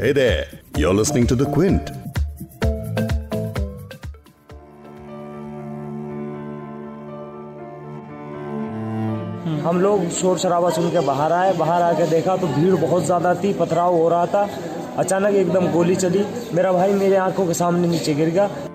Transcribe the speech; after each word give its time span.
Hey 0.00 0.12
there, 0.12 0.46
you're 0.76 0.94
listening 0.94 1.24
to 1.26 1.34
The 1.34 1.46
Quint. 1.54 1.88
हम 9.64 9.80
लोग 9.80 10.08
शोर 10.10 10.38
शराबा 10.38 10.70
सुन 10.70 10.90
के 10.90 11.00
बाहर 11.06 11.32
आए 11.32 11.52
बाहर 11.58 11.82
आके 11.82 12.06
देखा 12.10 12.36
तो 12.36 12.46
भीड़ 12.46 12.74
बहुत 12.76 13.04
ज़्यादा 13.04 13.34
थी 13.42 13.52
पथराव 13.60 13.96
हो 13.96 14.08
रहा 14.08 14.26
था। 14.26 14.48
अचानक 14.98 15.34
एकदम 15.34 15.70
गोली 15.72 15.96
चली। 15.96 16.24
मेरा 16.54 16.72
भाई 16.72 16.92
मेरे 17.02 17.16
आँखों 17.26 17.46
के 17.46 17.54
सामने 17.54 17.88
नीचे 17.88 18.14
गिर 18.14 18.30
गया। 18.30 18.67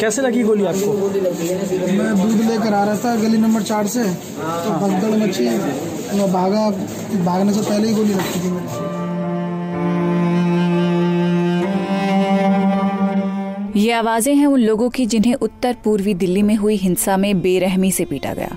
कैसे 0.00 0.22
लगी 0.22 0.42
गोली 0.42 0.64
आपको? 0.66 0.92
मैं 0.92 2.14
दूध 2.16 2.40
लेकर 2.42 2.74
आ 2.74 2.84
रहा 2.84 2.96
था 2.96 3.14
गली 3.16 3.38
नंबर 3.38 3.62
चार 3.62 3.86
से। 3.86 4.04
तो 4.04 4.70
भगदड़ 4.80 5.14
मची। 5.18 5.48
मैं 6.16 6.32
भागा 6.32 6.70
भागने 7.24 7.52
से 7.52 7.60
पहले 7.60 7.88
ही 7.88 7.94
गोली 7.94 8.12
रखी 8.12 8.40
थी 8.40 8.50
मेरे 8.50 8.94
ये 13.76 13.92
आवाज़ें 13.92 14.34
हैं 14.34 14.46
उन 14.46 14.60
लोगों 14.60 14.88
की 14.90 15.06
जिन्हें 15.06 15.34
उत्तर 15.36 15.76
पूर्वी 15.84 16.14
दिल्ली 16.14 16.42
में 16.42 16.54
हुई 16.56 16.76
हिंसा 16.76 17.16
में 17.16 17.40
बेरहमी 17.40 17.90
से 17.92 18.04
पीटा 18.04 18.32
गया। 18.34 18.56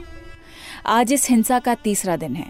आज 0.88 1.14
इस 1.14 1.30
हिंसा 1.30 1.60
का 1.60 1.74
तीसरा 1.76 2.16
दिन 2.18 2.36
है 2.36 2.46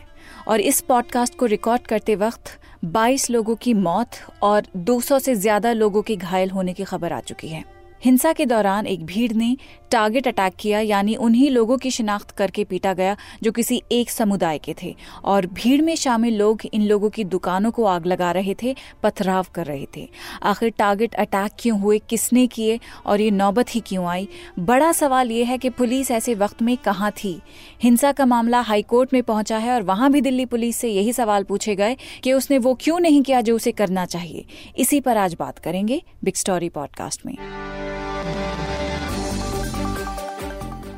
और 0.47 0.59
इस 0.61 0.81
पॉडकास्ट 0.81 1.38
को 1.38 1.45
रिकॉर्ड 1.45 1.88
करते 1.88 2.16
वक्त 2.17 2.58
22 2.88 3.30
लोगों 3.30 3.55
की 3.55 3.73
मौत 3.73 4.09
और 4.41 4.67
200 4.77 5.19
से 5.19 5.35
ज़्यादा 5.35 5.73
लोगों 5.73 6.02
के 6.02 6.16
घायल 6.16 6.49
होने 6.49 6.73
की 6.73 6.83
खबर 6.83 7.13
आ 7.13 7.19
चुकी 7.21 7.47
है। 7.47 7.63
हिंसा 8.03 8.34
के 8.34 8.45
दौरान 8.45 8.88
एक 8.88 9.05
भीड़ 9.05 9.34
ने 9.34 9.58
टारगेट 9.91 10.27
अटैक 10.27 10.53
किया, 10.59 10.80
यानी 10.80 11.16
उन्हीं 11.16 11.49
लोगों 11.49 11.77
की 11.77 11.91
शिनाख्त 11.91 12.31
करके 12.31 12.63
पीटा 12.63 12.94
गया, 12.94 13.17
जो 13.44 13.52
किसी 13.52 13.83
एक 13.92 14.09
समुदाय 14.09 14.58
के 14.58 14.75
थे। 14.83 14.95
और 15.23 15.45
भीड़ 15.45 15.81
में 15.81 15.95
शामिल 15.95 16.38
लोग 16.38 16.61
इन 16.73 16.81
लोगों 16.81 17.09
की 17.09 17.23
दुकानों 17.23 17.72
को 17.72 17.86
आग 17.86 18.05
लगा 18.05 18.31
रहे 18.31 18.55
थे, 18.64 18.75
पथराव 19.03 19.45
कर 19.55 19.66
रहे 19.66 19.88
थे। 19.97 20.09
आखिर 20.44 20.70
टारगेट 20.70 21.16
अटैक 21.16 21.52
क्यों 21.59 21.80
हुए, 21.80 22.00
किसने 22.00 22.47
किए, 22.47 22.80
और 23.05 23.22
ये 23.22 23.31
नौबत 23.31 23.75
ही 23.75 23.80
क्यों 23.80 24.05
आई? 24.05 24.27
बड़ा 24.59 24.92
सवाल 24.92 25.31
ये 25.31 25.44
है 25.44 25.58
कि 25.58 25.70
पुलिस 25.70 26.11
ऐसे 26.11 26.36
वक्त 26.36 26.61
में 26.61 26.77
कहाँ 26.77 27.11
थी? 27.11 27.42
हिंसा 27.83 28.11
का 28.11 28.25
मामला 28.25 28.59
हाईकोर्ट 28.59 29.14
में 29.14 29.23
पहुँचा 29.23 29.58
है 29.58 29.73
और 29.73 29.81
वहाँ 29.81 30.11
भी 30.11 30.22
दिल्ली 30.22 30.45
पुलिस 30.45 30.75
से 30.75 30.89
यही 30.89 31.14
सवाल 31.14 31.44
पूछे 31.44 31.75
गए 31.75 31.97
कि 32.23 32.33
उसने 32.33 32.58
वो 32.58 32.73
क्यों 32.73 33.00
नहीं 33.00 33.22
किया 33.22 33.42
जो 33.42 33.55
उसे 33.55 33.72
करना 33.72 34.05
चाहिए। 34.05 34.45
इसी 34.77 35.00
पर 35.00 35.17
आज 35.17 35.36
बात 35.39 35.59
करेंगे 35.59 36.02
बिग 36.23 36.33
स्टोरी 36.36 36.70
पॉडकास्ट 36.70 37.25
में। 37.25 37.69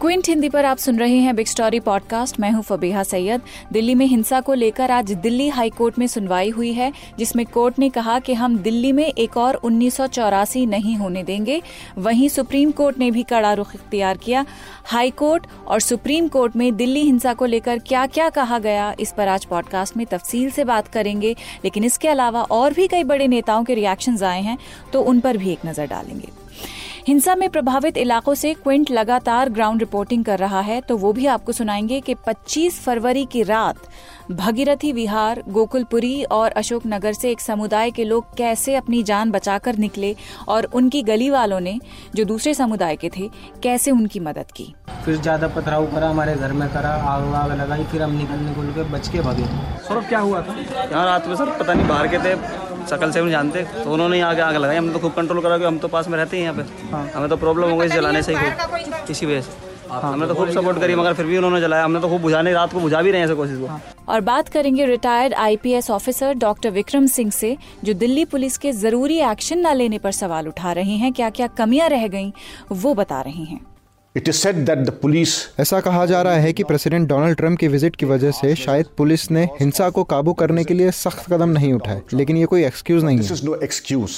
क्विंट 0.01 0.27
हिंदी 0.27 0.47
पर 0.49 0.65
आप 0.65 0.77
सुन 0.77 0.97
रहे 0.99 1.17
हैं 1.17 1.35
बिग 1.35 1.47
स्टोरी 1.47 1.79
पॉडकास्ट। 1.79 2.39
मैं 2.39 2.49
हूँ 2.51 2.61
फबीहा 2.63 3.01
सैयद। 3.03 3.41
दिल्ली 3.73 3.93
में 3.95 4.05
हिंसा 4.05 4.39
को 4.41 4.53
लेकर 4.53 4.91
आज 4.91 5.11
दिल्ली 5.13 5.47
हाई 5.49 5.69
कोर्ट 5.69 5.99
में 5.99 6.05
सुनवाई 6.07 6.49
हुई 6.49 6.71
है, 6.73 6.91
जिसमें 7.19 7.45
कोर्ट 7.45 7.77
ने 7.79 7.89
कहा 7.89 8.17
कि 8.19 8.33
हम 8.33 8.57
दिल्ली 8.57 8.91
में 8.91 9.05
एक 9.05 9.37
और 9.37 9.55
उन्नीस 9.55 9.95
सौ 9.95 10.07
चौरासी 10.07 10.65
नहीं 10.65 10.95
होने 10.97 11.23
देंगे। 11.23 11.61
वहीं 11.97 12.29
सुप्रीम 12.29 12.71
कोर्ट 12.71 12.97
ने 12.99 13.11
भी 13.11 13.23
कड़ा 13.23 13.53
रुख 13.53 13.75
इख्तियार 13.75 14.17
किया। 14.17 14.45
हाई 14.85 15.11
कोर्ट 15.11 15.47
और 15.67 15.79
सुप्रीम 15.79 16.27
कोर्ट 16.27 16.55
में 16.55 16.75
दिल्ली 16.75 17.01
हिंसा 17.01 17.33
को 17.33 17.45
लेकर 17.45 17.79
क्या 17.79 18.05
क्या 18.07 18.29
कहा 18.31 18.59
गया, 18.59 18.93
इस 18.99 19.13
पर 19.17 19.27
आज 19.27 19.45
पॉडकास्ट 19.45 19.97
में 19.97 20.05
तफसील 20.05 20.51
से 20.51 20.63
बात 20.65 20.87
करेंगे। 20.87 21.35
लेकिन 21.63 21.83
इसके 21.83 22.07
अलावा 22.07 22.41
और 22.41 22.73
भी 22.73 22.87
कई 22.87 23.03
बड़े 23.05 23.27
नेताओं 23.27 23.63
के 23.63 23.75
रिएक्शन 23.75 24.23
आए 24.23 24.41
हैं 24.41 24.57
तो 24.93 25.01
उन 25.01 25.19
पर 25.19 25.37
भी 25.37 25.51
एक 25.51 25.65
नज़र 25.65 25.87
डालेंगे। 25.87 26.40
हिंसा 27.07 27.33
में 27.35 27.49
प्रभावित 27.49 27.97
इलाकों 27.97 28.33
से 28.35 28.53
क्विंट 28.53 28.89
लगातार 28.91 29.49
ग्राउंड 29.49 29.79
रिपोर्टिंग 29.79 30.25
कर 30.25 30.39
रहा 30.39 30.59
है 30.61 30.79
तो 30.81 30.97
वो 30.97 31.13
भी 31.13 31.25
आपको 31.25 31.51
सुनाएँगे 31.51 31.99
कि 32.01 32.15
25 32.27 32.73
फरवरी 32.73 33.25
की 33.25 33.43
रात 33.43 33.77
भगीरथी 34.31 34.91
विहार 34.91 35.41
गोकुलपुरी 35.47 36.23
और 36.23 36.51
अशोक 36.51 36.83
नगर 36.87 37.13
से 37.13 37.31
एक 37.31 37.41
समुदाय 37.41 37.91
के 37.91 38.03
लोग 38.03 38.37
कैसे 38.37 38.75
अपनी 38.75 39.01
जान 39.03 39.31
बचाकर 39.31 39.77
निकले 39.77 40.15
और 40.47 40.65
उनकी 40.73 41.01
गली 41.03 41.29
वालों 41.29 41.59
ने 41.59 41.79
जो 42.15 42.25
दूसरे 42.25 42.53
समुदाय 42.53 42.95
के 42.95 43.09
थे 43.09 43.29
कैसे 43.63 43.91
उनकी 43.91 44.19
मदद 44.19 44.51
की? 44.55 44.73
फिर 45.05 45.15
ज़्यादा 45.15 45.47
पथराव 45.47 45.85
करा 45.85 46.09
हमारे 46.09 46.35
घर 46.35 46.53
में 46.53 46.67
करा 46.69 46.89
आग 46.89 47.23
वाग 47.23 47.59
लगाई 47.61 47.83
फिर 47.83 48.03
हम 48.03 48.11
निकल 48.11 48.39
निकल 48.39 48.73
के 48.73 48.89
बच 48.91 49.07
के 49.07 49.19
भागे। 49.19 49.45
सौरभ 49.87 50.07
क्या 50.09 50.19
हुआ 50.19 50.41
था? 50.41 50.55
यहाँ 50.91 51.05
रात 51.05 51.27
में 51.27 51.35
सर 51.35 51.57
पता 51.59 51.73
नहीं 51.73 51.87
बाहर 51.87 52.07
के 52.07 52.17
थे। 52.17 52.35
शकल 52.89 53.11
से 53.11 53.19
हम 53.19 53.29
जानते 53.29 53.63
तो 53.73 53.91
उन्होंने 53.93 54.15
ही 54.15 54.21
आगे 54.23 54.41
आग 54.41 54.55
लगाई। 54.55 54.77
हमने 54.77 54.93
तो 54.93 54.99
खूब 54.99 55.13
कंट्रोल 55.13 55.41
करा 55.41 55.57
कि 55.57 55.63
हम 55.63 55.77
तो 55.77 55.87
पास 55.87 56.07
में 56.07 56.17
रहते 56.17 56.37
हैं 56.37 56.43
यहाँ 56.43 56.55
पे। 56.55 57.11
हमें 57.11 57.29
तो 57.29 57.37
प्रॉब्लम 57.37 57.69
हो 57.69 57.77
गई 57.77 57.87
जलाने 57.89 58.21
से 58.23 58.35
ही 58.35 59.11
इसी 59.11 59.25
वजह 59.25 59.41
से। 59.41 59.69
हमने 59.91 60.27
तो 60.27 60.33
खूब 60.35 60.49
सपोर्ट 60.49 60.79
करी 60.79 60.95
मगर 60.95 61.13
फिर 61.13 61.25
भी 61.25 61.37
उन्होंने 61.37 61.59
जलाया। 61.61 61.83
हमने 61.85 61.99
तो 61.99 62.09
खूब 62.09 62.21
बुझाने 62.21 62.53
रात 62.53 62.73
को 62.73 62.79
बुझा 62.79 63.01
भी 63.01 63.11
रहे 63.11 63.21
हैं 63.21 63.35
कोशिश 63.35 63.57
को। 63.59 63.79
और 64.11 64.21
बात 64.21 64.49
करेंगे 64.49 64.85
retired 64.85 65.33
IPS 65.35 65.89
officer 65.91 66.33
doctor 66.35 66.69
Vikram 66.71 67.07
Singh 67.07 67.31
से 67.31 67.55
जो 67.83 67.93
दिल्ली 67.95 68.25
पुलिस 68.25 68.57
के 68.57 68.71
ज़रूरी 68.73 69.17
एक्शन 69.31 69.67
न 69.67 69.75
लेने 69.75 69.97
पर 69.97 70.11
सवाल 70.13 70.47
उठा 70.47 70.71
रहे 70.73 70.95
हैं 70.97 71.11
क्या 71.13 71.29
क्या 71.31 71.47
कमियाँ 71.57 71.89
रह 71.89 72.07
गईं 72.07 72.31
वो 72.73 72.93
बता 72.93 73.21
रहे 73.21 73.43
हैं। 73.43 73.59
It 74.15 74.27
is 74.27 74.35
said 74.35 74.55
that 74.55 74.77
the 74.77 74.89
police 75.01 75.33
ऐसा 75.59 75.79
कहा 75.81 76.05
जा 76.05 76.21
रहा 76.21 76.33
है 76.35 76.51
कि 76.53 76.63
प्रेसिडेंट 76.63 77.07
डोनाल्ड 77.09 77.37
ट्रंप 77.37 77.59
की 77.59 77.67
विज़िट 77.67 77.95
की 77.95 78.05
वजह 78.05 78.31
से 78.31 78.53
शायद 78.55 78.85
पुलिस 78.97 79.29
ने 79.31 79.43
हिंसा 79.59 79.89
को 79.89 80.03
काबू 80.03 80.33
करने 80.33 80.63
के 80.63 80.73
लिए 80.73 80.91
सख्त 80.91 81.31
कदम 81.33 81.49
नहीं 81.49 81.71
उठाए 81.73 82.01
लेकिन 82.13 82.37
ये 82.37 82.45
कोई 82.45 82.63
एक्सक्यूज 82.63 83.03
नहीं 83.03 83.19
this 83.19 83.31
है 83.31 83.37
is 83.37 83.43
no 83.43 83.59
excuse. 83.61 84.17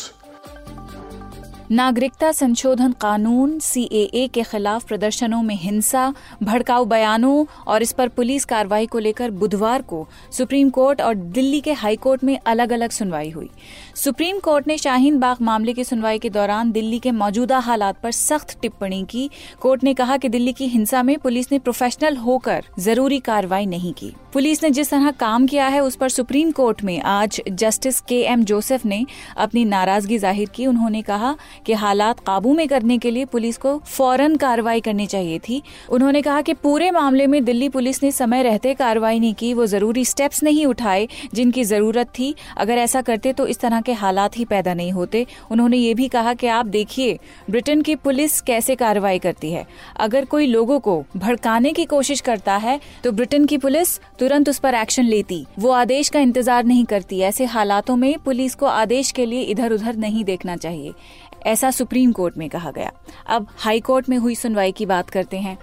नागरिकता 1.74 2.32
संशोधन 2.32 2.92
कानून 3.02 3.58
सीएए 3.60 4.28
के 4.28 4.42
खिलाफ 4.44 4.84
प्रदर्शनों 4.88 5.42
में 5.44 5.56
हिंसा, 5.56 6.14
भड़काऊ 6.44 6.86
बयानों 6.86 7.46
और 7.68 7.82
इस 7.82 7.92
पर 7.92 8.08
पुलिस 8.10 8.46
कार्रवाई 8.46 8.86
को 8.86 9.00
लेकर 9.00 9.32
बुधवार 9.34 9.82
को 9.82 10.06
सुप्रीम 10.32 10.70
कोर्ट 10.70 11.02
और 11.02 11.16
दिल्ली 11.16 11.62
के 11.62 11.74
हाई 11.74 11.96
कोर्ट 11.96 12.24
में 12.24 12.38
अलग 12.38 12.72
अलग 12.72 12.92
सुनवाई 12.92 13.30
हुई। 13.30 13.50
सुप्रीम 13.96 14.40
कोर्ट 14.40 14.68
ने 14.68 14.78
शाहीन 14.78 15.18
बाग 15.20 15.42
मामले 15.42 15.74
की 15.74 15.84
सुनवाई 15.84 16.20
के 16.20 16.30
दौरान 16.30 16.72
दिल्ली 16.72 17.00
के 17.00 17.12
मौजूदा 17.14 17.60
हालात 17.60 18.02
पर 18.04 18.12
सख्त 18.12 18.58
टिप्पणी 18.62 19.04
की। 19.04 19.30
कोर्ट 19.62 19.84
ने 19.84 19.94
कहा 19.94 20.18
कि 20.18 20.30
दिल्ली 20.30 20.54
की 20.54 20.68
हिंसा 20.68 21.04
में 21.04 21.18
पुलिस 21.18 21.52
ने 21.52 21.60
प्रोफेशनल 21.60 22.18
होकर 22.18 22.66
ज़रूरी 22.80 23.20
कार्रवाई 23.22 23.66
नहीं 23.66 23.94
की। 23.94 24.14
पुलिस 24.34 24.64
ने 24.64 24.70
जिस 24.72 24.90
तरह 24.90 25.12
काम 25.12 25.46
किया 25.48 25.68
है, 25.68 25.80
उस 25.80 25.96
पर 25.96 26.10
सुप्रीम 26.10 26.52
कोर्ट 26.52 26.84
में 26.84 27.02
आज 27.02 27.42
जस्टिस 27.50 28.00
के 28.02 28.22
एम 28.24 28.44
जोसेफ 28.44 28.86
ने 28.86 29.06
अपनी 29.38 29.66
नाराज़गी 29.66 30.18
ज़ाहिर 30.18 30.50
की। 30.50 30.68
उन्होंने 30.68 31.02
कहा 31.02 31.36
कि 31.66 31.74
हालात 31.76 32.20
काबू 32.20 32.54
में 32.54 32.68
करने 32.68 32.98
के 32.98 33.12
लिए 33.12 33.26
पुलिस 33.28 33.58
को 33.58 33.78
फ़ौरन 33.88 34.36
कार्रवाई 34.36 34.82
करनी 34.82 35.06
चाहिए 35.08 35.40
थी। 35.40 35.62
उन्होंने 35.90 36.22
कहा 36.22 36.42
कि 36.42 36.54
पूरे 36.56 36.90
मामले 36.92 37.28
में 37.28 37.44
दिल्ली 37.46 37.70
पुलिस 37.70 38.02
ने 38.04 38.12
समय 38.14 38.44
रहते 38.44 38.74
कार्रवाई 38.74 39.20
नहीं 39.20 39.34
की, 39.34 39.54
वो 39.54 39.66
ज़रूरी 39.66 40.06
स्टेप्स 40.06 40.44
नहीं 40.44 40.66
उठाए 40.66 41.08
जिनकी 41.34 41.64
ज़रूरत 41.66 42.08
थी। 42.10 42.34
अगर 42.58 42.78
ऐसा 42.78 43.02
करते 43.04 43.34
तो 43.34 43.48
इस 43.48 43.60
तरह 43.60 43.82
के 43.82 43.94
हालात 43.96 44.38
ही 44.38 44.46
पैदा 44.46 44.74
नहीं 44.74 44.92
होते। 44.92 45.26
उन्होंने 45.52 45.78
ये 45.78 45.94
भी 45.94 46.08
कहा 46.10 46.34
कि 46.34 46.48
आप 46.50 46.66
देखिए, 46.68 47.18
ब्रिटेन 47.50 47.82
की 47.82 47.96
पुलिस 47.98 48.40
कैसे 48.44 48.76
कार्रवाई 48.76 49.20
करती 49.20 49.52
है। 49.52 49.66
अगर 49.98 50.26
कोई 50.26 50.48
लोगों 50.48 50.80
को 50.80 51.04
भड़काने 51.18 51.72
की 51.74 51.86
कोशिश 51.88 52.22
करता 52.22 52.56
है 52.58 52.80
तो 53.04 53.12
ब्रिटेन 53.14 53.46
की 53.46 53.58
पुलिस 53.60 53.98
तुरंत 54.20 54.50
उस 54.50 54.60
पर 54.60 54.76
एक्शन 54.76 55.06
लेती। 55.06 55.46
वो 55.60 55.72
आदेश 55.74 56.10
का 56.10 56.20
इंतज़ार 56.22 56.64
नहीं 56.66 56.86
करती। 56.86 57.20
ऐसे 57.24 57.46
हालातों 57.48 57.96
में 57.96 58.18
पुलिस 58.20 58.56
को 58.56 58.66
आदेश 58.68 59.12
के 59.12 59.26
लिए 59.26 59.42
इधर 59.44 59.74
उधर 59.74 59.96
नहीं 59.98 60.24
देखना 60.26 60.56
चाहिए। 60.58 60.94
ऐसा 61.46 61.72
सुप्रीम 61.72 62.12
कोर्ट 62.12 62.38
में 62.38 62.50
कहा 62.50 62.72
गया। 62.72 62.92
अब 63.28 63.48
हाई 63.58 63.80
कोर्ट 63.80 64.10
में 64.10 64.18
हुई 64.18 64.36
सुनवाई 64.36 64.72
की 64.72 64.86
बात 64.86 65.10
करते 65.10 65.38
हैं। 65.38 65.58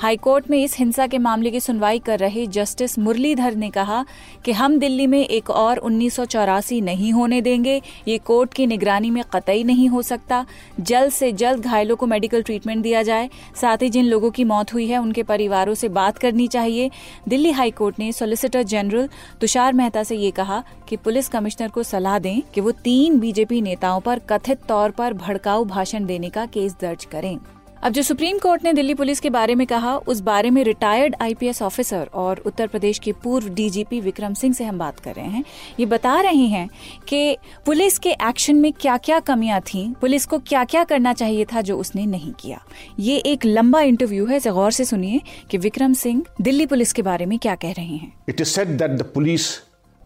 हाई 0.00 0.16
कोर्ट 0.16 0.48
में 0.50 0.58
इस 0.58 0.76
हिंसा 0.78 1.06
के 1.06 1.18
मामले 1.18 1.50
की 1.50 1.60
सुनवाई 1.60 1.98
कर 1.98 2.18
रहे 2.18 2.46
जस्टिस 2.46 2.98
मुरलीधर 2.98 3.54
ने 3.54 3.70
कहा 3.70 4.04
कि 4.44 4.52
हम 4.52 4.78
दिल्ली 4.78 5.06
में 5.06 5.18
एक 5.20 5.50
और 5.50 5.78
उन्नीस 5.78 6.16
सौ 6.16 6.24
चौरासी 6.24 6.80
नहीं 6.80 7.12
होने 7.12 7.40
देंगे। 7.40 7.80
ये 8.08 8.18
कोर्ट 8.18 8.54
की 8.54 8.66
निगरानी 8.66 9.10
में 9.10 9.22
कतई 9.34 9.64
नहीं 9.64 9.88
हो 9.88 10.02
सकता। 10.02 10.44
जल्द 10.80 11.12
से 11.12 11.32
जल्द 11.32 11.64
घायलों 11.64 11.96
को 11.96 12.06
मेडिकल 12.06 12.42
ट्रीटमेंट 12.42 12.82
दिया 12.82 13.02
जाए। 13.02 13.30
साथ 13.60 13.82
ही 13.82 13.90
जिन 13.90 14.04
लोगों 14.04 14.30
की 14.30 14.44
मौत 14.44 14.74
हुई 14.74 14.86
है, 14.86 14.98
उनके 14.98 15.22
परिवारों 15.22 15.74
से 15.74 15.88
बात 15.88 16.18
करनी 16.18 16.48
चाहिए। 16.48 16.90
दिल्ली 17.28 17.50
हाई 17.50 17.70
कोर्ट 17.70 17.98
ने 17.98 18.12
सॉलिसिटर 18.12 18.62
जनरल 18.62 19.08
तुषार 19.40 19.72
मेहता 19.72 20.02
से 20.02 20.16
ये 20.16 20.30
कहा 20.30 20.62
कि 20.88 20.96
पुलिस 20.96 21.28
कमिश्नर 21.28 21.68
को 21.68 21.82
सलाह 21.82 22.18
दें 22.18 22.40
कि 22.54 22.60
वो 22.60 22.70
तीन 22.84 23.18
बीजेपी 23.20 23.60
नेताओं 23.62 24.00
पर 24.00 24.18
कथित 24.30 24.64
तौर 24.68 24.90
पर 24.90 25.12
भड़काऊ 25.16 25.64
भाषण 25.64 26.06
देने 26.06 26.30
का 26.30 26.46
केस 26.46 26.76
दर्ज 26.80 27.04
करें। 27.04 27.36
अब 27.82 27.92
जो 27.92 28.02
सुप्रीम 28.02 28.38
कोर्ट 28.38 28.64
ने 28.64 28.72
दिल्ली 28.72 28.94
पुलिस 28.94 29.20
के 29.20 29.30
बारे 29.30 29.54
में 29.54 29.66
कहा, 29.66 29.96
उस 29.96 30.20
बारे 30.20 30.50
में 30.50 30.64
रिटायर्ड 30.64 31.16
आईपीएस 31.20 31.62
ऑफिसर 31.62 32.08
और 32.14 32.38
उत्तर 32.38 32.66
प्रदेश 32.66 32.98
के 32.98 33.12
पूर्व 33.12 33.48
डीजीपी 33.48 34.00
विक्रम 34.00 34.34
सिंह 34.34 34.54
से 34.54 34.64
हम 34.64 34.78
बात 34.78 35.00
कर 35.00 35.14
रहे 35.14 35.26
हैं। 35.26 35.44
ये 35.80 35.86
बता 35.86 36.20
रहे 36.20 36.46
हैं 36.46 36.68
कि 37.08 37.36
पुलिस 37.66 37.98
के 37.98 38.10
एक्शन 38.10 38.56
में 38.56 38.72
क्या 38.72 38.96
क्या 38.96 39.20
कमियाँ 39.20 39.60
थी, 39.60 39.94
पुलिस 40.00 40.26
को 40.26 40.38
क्या 40.38 40.64
क्या 40.64 40.84
करना 40.84 41.12
चाहिए 41.12 41.44
था 41.44 41.60
जो 41.60 41.78
उसने 41.78 42.06
नहीं 42.06 42.32
किया। 42.32 42.62
ये 42.98 43.16
एक 43.16 43.44
लंबा 43.44 43.80
इंटरव्यू 43.80 44.26
है, 44.26 44.36
इसे 44.36 44.50
गौर 44.50 44.70
से 44.70 44.84
सुनिए 44.84 45.20
कि 45.50 45.58
विक्रम 45.58 45.92
सिंह 45.92 46.24
दिल्ली 46.40 46.66
पुलिस 46.66 46.92
के 46.92 47.02
बारे 47.02 47.26
में 47.26 47.38
क्या 47.38 47.54
कह 47.54 47.72
रहे 47.72 47.96
हैं। 47.96 48.12
It 48.28 48.40
is 48.40 48.48
set 48.48 48.68
that 48.68 48.98
the 48.98 49.08
police 49.16 49.46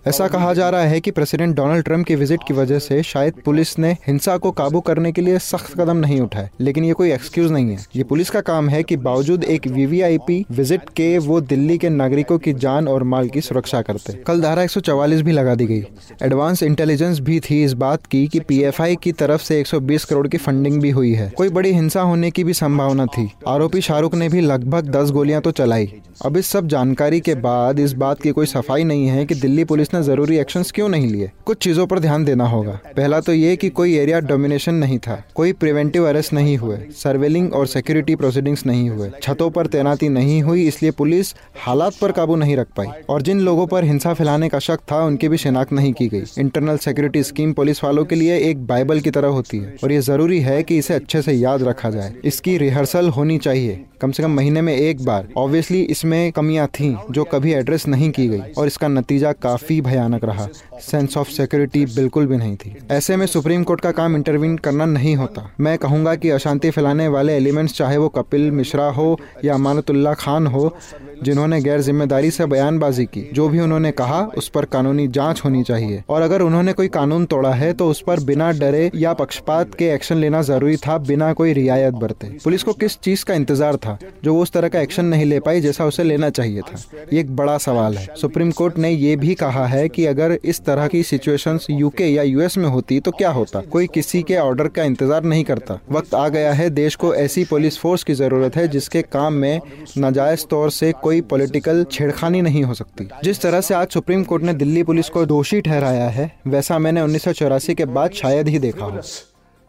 ऐसा 0.04 0.26
कहा 0.28 0.52
जा 0.54 0.68
रहा 0.70 0.82
है 0.82 1.00
कि 1.00 1.10
प्रेसिडेंट 1.10 1.54
डोनाल्ड 1.56 1.84
ट्रंप 1.84 2.06
की 2.06 2.14
विज़िट 2.14 2.40
की 2.48 2.54
वजह 2.54 2.78
से 2.78 3.02
शायद 3.02 3.40
पुलिस 3.44 3.78
ने 3.78 3.90
हिंसा 4.06 4.36
को 4.36 4.50
काबू 4.50 4.80
करने 4.80 5.10
के 5.12 5.22
लिए 5.22 5.38
सख्त 5.38 5.74
कदम 5.80 5.96
नहीं 5.96 6.20
उठाए, 6.20 6.48
लेकिन 6.60 6.84
ये 6.84 6.92
कोई 6.92 7.10
एक्सक्यूज 7.12 7.50
नहीं 7.52 7.70
है। 7.70 7.84
ये 7.96 8.04
पुलिस 8.04 8.30
का 8.30 8.40
काम 8.40 8.68
है 8.68 8.82
कि 8.82 8.96
बावजूद 8.98 9.44
एक 9.44 9.66
वीवीआईपी 9.66 10.44
विज़िट 10.50 10.88
के 10.96 11.18
वो 11.18 11.40
दिल्ली 11.42 11.76
के 11.78 11.88
नागरिकों 11.88 12.38
की 12.38 12.52
जान 12.54 12.88
और 12.88 13.02
माल 13.04 13.28
की 13.28 13.40
सुरक्षा 13.40 13.82
करते। 13.82 14.12
कल 14.26 14.40
धारा 14.40 14.62
144 14.62 15.22
भी 15.22 15.32
लगा 15.32 15.54
दी 15.54 15.66
गई। 15.66 15.82
एडवांस 16.22 16.62
इंटेलिजेंस 16.62 17.20
भी 17.20 17.38
थी 17.40 17.62
इस 17.64 17.72
बात 17.74 18.06
की 18.06 18.26
कि 18.26 18.40
पीएफआई 18.40 18.96
की 18.96 19.12
तरफ़ 19.14 19.42
से 19.42 19.60
120 19.60 20.04
करोड़ 20.04 20.26
की 20.28 20.38
फंडिंग 20.38 20.80
भी 20.82 20.90
हुई 20.90 21.12
है। 21.12 21.30
कोई 21.30 21.48
बड़ी 21.50 21.72
हिंसा 21.72 22.02
होने 22.02 22.30
की 22.30 22.44
भी 22.44 22.54
संभावना 22.54 23.06
थी। 23.08 23.30
आरोपी 23.48 23.80
शाहरुख 23.80 24.14
ने 24.14 24.28
भी 24.28 24.40
लगभग 24.40 24.90
10 24.90 25.10
गोलियाँ 25.10 25.40
तो 25.42 25.50
चलाई। 25.52 25.92
अब 26.26 26.36
इस 26.36 26.46
सब 26.46 26.66
जानकारी 26.68 27.20
के 27.20 27.34
बाद 27.36 27.78
इस 27.80 27.92
बात 27.92 28.20
की 28.22 28.30
कोई 28.30 28.46
सफ़ाई 28.46 28.84
नहीं 28.84 29.06
है 29.06 29.24
की 29.26 29.34
दिल्ली 29.36 29.64
पुलिस 29.64 29.89
ने 29.94 30.02
ज़रूरी 30.02 30.36
एक्शंस 30.36 30.72
क्यों 30.72 30.88
नहीं 30.88 31.08
लिए? 31.08 31.30
कुछ 31.44 31.58
चीज़ों 31.58 31.86
पर 31.86 31.98
ध्यान 31.98 32.24
देना 32.24 32.46
होगा। 32.46 32.80
पहला 32.96 33.20
तो 33.20 33.32
ये 33.32 33.56
कि 33.56 33.68
कोई 33.68 33.94
एरिया 33.94 34.20
डोमिनेशन 34.20 34.74
नहीं 34.74 34.98
था। 34.98 35.24
कोई 35.34 35.52
प्रिवेंटिव 35.52 36.08
अरेस्ट 36.08 36.32
नहीं 36.32 36.56
हुए। 36.56 36.78
सर्वेलिंग 36.90 37.54
और 37.54 37.66
सिक्योरिटी 37.66 38.16
प्रोसीडिंग्स 38.16 38.66
नहीं 38.66 38.90
हुए। 38.90 39.10
छतों 39.22 39.50
पर 39.50 39.66
तैनाती 39.66 40.08
नहीं 40.08 40.42
हुई, 40.42 40.66
इसलिए 40.66 40.90
पुलिस 40.90 41.34
हालात 41.66 41.92
पर 42.00 42.12
काबू 42.12 42.36
नहीं 42.36 42.56
रख 42.56 42.66
पाई। 42.76 42.86
और 43.08 43.22
जिन 43.22 43.40
लोगों 43.40 43.66
पर 43.66 43.84
हिंसा 43.84 44.14
फैलाने 44.14 44.48
का 44.48 44.58
शक 44.58 44.78
था, 44.92 45.04
उनकी 45.04 45.28
भी 45.28 45.36
शिनाख्त 45.36 45.72
नहीं 45.72 45.92
की 45.92 46.08
गई। 46.08 46.22
इंटरनल 46.38 46.76
सिक्योरिटी 46.76 47.22
स्कीम 47.22 47.52
पुलिस 47.52 47.84
वालों 47.84 48.04
के 48.04 48.14
लिए 48.14 48.38
एक 48.38 48.66
बाइबल 48.66 49.00
की 49.00 49.10
तरह 49.10 49.28
होती 49.28 49.58
है। 49.58 49.76
और 49.84 49.92
ये 49.92 50.00
ज़रूरी 50.00 50.40
है 50.40 50.62
कि 50.62 50.78
इसे 50.78 50.94
अच्छे 50.94 51.22
से 51.22 51.32
याद 51.32 51.62
रखा 51.62 51.90
जाए। 51.90 52.14
इसकी 52.24 52.58
रिहर्सल 52.58 53.08
होनी 53.08 53.38
चाहिए। 53.38 53.84
कम 54.00 54.10
से 54.10 54.22
कम 54.22 54.30
महीने 54.30 54.62
में 54.62 54.76
एक 54.76 55.04
बार। 55.04 55.28
ऑब्वियसली 55.36 55.82
इसमें 55.82 56.32
कमियाँ 56.32 56.66
थीं, 56.66 56.96
जो 57.10 57.24
कभी 57.24 57.52
एड्रेस 57.52 57.88
नहीं 57.88 58.10
की 58.10 58.28
गई। 58.28 58.40
और 58.58 58.66
इसका 58.66 58.88
नतीजा 58.88 59.32
काफ़ी 59.32 59.79
भयानक 59.80 60.24
रहा। 60.24 60.46
सेंस 60.80 61.16
ऑफ़ 61.16 61.28
सिक्योरिटी 61.30 61.84
बिल्कुल 61.86 62.26
भी 62.26 62.36
नहीं 62.36 62.56
थी। 62.56 62.74
ऐसे 62.90 63.16
में 63.16 63.26
सुप्रीम 63.26 63.62
कोर्ट 63.62 63.80
का 63.80 63.90
काम 63.92 64.16
इंटरवीन 64.16 64.56
करना 64.58 64.84
नहीं 64.86 65.14
होता। 65.16 65.50
मैं 65.60 65.76
कहूँगा 65.78 66.14
कि 66.14 66.30
अशांति 66.30 66.70
फैलाने 66.70 67.08
वाले 67.08 67.36
एलिमेंट्स 67.36 67.74
चाहे 67.74 67.96
वो 67.96 68.08
कपिल 68.10 68.50
मिश्रा 68.50 68.88
हो 68.90 69.18
या 69.44 69.54
अमानतुल्ला 69.54 70.14
खान 70.14 70.46
हो, 70.46 70.74
जिन्होंने 71.22 71.60
गैर 71.60 71.80
ज़िम्मेदारी 71.80 72.30
से 72.30 72.46
बयानबाजी 72.46 73.04
की, 73.06 73.28
जो 73.34 73.48
भी 73.48 73.60
उन्होंने 73.60 73.90
कहा, 73.92 74.20
उस 74.38 74.48
पर 74.48 74.64
कानूनी 74.66 75.06
जाँच 75.08 75.40
होनी 75.44 75.62
चाहिए। 75.62 76.02
और 76.08 76.22
अगर 76.22 76.42
उन्होंने 76.42 76.72
कोई 76.72 76.88
कानून 76.90 77.24
तोड़ा 77.26 77.52
है 77.52 77.72
तो 77.72 77.88
उस 77.88 78.02
पर 78.06 78.20
बिना 78.24 78.50
डरे 78.52 78.90
या 78.94 79.12
पक्षपात 79.14 79.74
के 79.74 79.88
एक्शन 79.90 80.16
लेना 80.16 80.42
ज़रूरी 80.42 80.76
था, 80.76 80.96
बिना 81.00 81.32
कोई 81.32 81.52
रियायत 81.52 81.94
बरते। 81.94 82.26
पुलिस 82.44 82.62
को 82.62 82.72
किस 82.74 82.98
चीज़ 82.98 83.24
का 83.24 83.34
इंतज़ार 83.34 83.76
था, 83.76 83.98
जो 84.24 84.34
वो 84.34 84.42
उस 84.42 84.52
तरह 84.52 84.68
का 84.68 84.80
एक्शन 84.80 85.04
नहीं 85.06 85.24
ले 85.24 85.40
पाई, 85.40 85.60
जैसा 85.60 85.84
उसे 85.84 86.04
लेना 86.04 86.30
चाहिए 86.30 86.60
था? 86.62 86.82
ये 87.12 87.20
एक 87.20 87.34
बड़ा 87.36 87.56
सवाल 87.58 87.96
है। 87.96 88.06
सुप्रीम 88.16 88.50
कोर्ट 88.52 88.78
ने 88.78 88.90
ये 88.90 89.14
भी 89.16 89.34
कहा 89.34 89.66
है 89.70 89.88
कि 89.88 90.04
अगर 90.06 90.38
इस 90.44 90.60
तरह 90.64 90.86
की 90.88 91.02
सिचुएशंस 91.02 91.66
यूके 91.70 92.06
या 92.06 92.22
यूएस 92.22 92.56
में 92.58 92.68
होती 92.68 92.98
तो 93.00 93.10
क्या 93.12 93.30
होता? 93.30 93.60
कोई 93.62 93.86
किसी 93.86 94.22
के 94.22 94.36
ऑर्डर 94.38 94.68
का 94.68 94.84
इंतज़ार 94.84 95.24
नहीं 95.24 95.44
करता। 95.44 95.78
वक्त 95.90 96.14
आ 96.14 96.28
गया 96.28 96.52
है, 96.52 96.68
देश 96.70 96.94
को 96.94 97.14
ऐसी 97.14 97.44
पुलिस 97.44 97.78
फोर्स 97.78 98.04
की 98.04 98.14
ज़रूरत 98.14 98.56
है 98.56 98.66
जिसके 98.68 99.02
काम 99.02 99.34
में 99.34 99.60
नाजायज 99.98 100.46
तौर 100.46 100.70
से 100.70 100.92
कोई 101.02 101.20
पॉलिटिकल 101.30 101.84
छेड़खानी 101.92 102.42
नहीं 102.42 102.62
हो 102.62 102.74
सकती। 102.74 103.08
जिस 103.24 103.42
तरह 103.42 103.60
से 103.60 103.74
आज 103.74 103.88
सुप्रीम 103.88 104.24
कोर्ट 104.24 104.42
ने 104.42 104.54
दिल्ली 104.54 104.82
पुलिस 104.82 105.08
को 105.08 105.24
दोषी 105.26 105.60
ठहराया 105.60 106.08
है, 106.10 106.30
वैसा 106.46 106.78
मैंने 106.78 107.00
उन्नीस 107.00 107.24
सौ 107.24 107.32
चौरासी 107.32 107.74
के 107.74 107.84
बाद 107.86 108.10
शायद 108.14 108.48
ही 108.48 108.58
देखा 108.58 108.84
हो। 108.84 109.00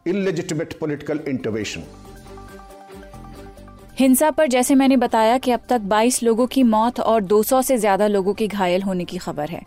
Political 0.06 1.19
intervention. 1.30 2.11
हिंसा 4.01 4.30
पर 4.31 4.48
जैसे 4.48 4.75
मैंने 4.75 4.95
बताया 4.98 5.38
कि 5.38 5.51
अब 5.51 5.59
तक 5.69 5.81
22 5.81 6.21
लोगों 6.24 6.45
की 6.48 6.62
मौत 6.63 7.00
और 7.00 7.21
200 7.24 7.62
से 7.63 7.77
ज़्यादा 7.77 8.06
लोगों 8.07 8.33
के 8.33 8.45
घायल 8.48 8.81
होने 8.81 9.06
की 9.06 9.18
खबर 9.18 9.50
है। 9.50 9.62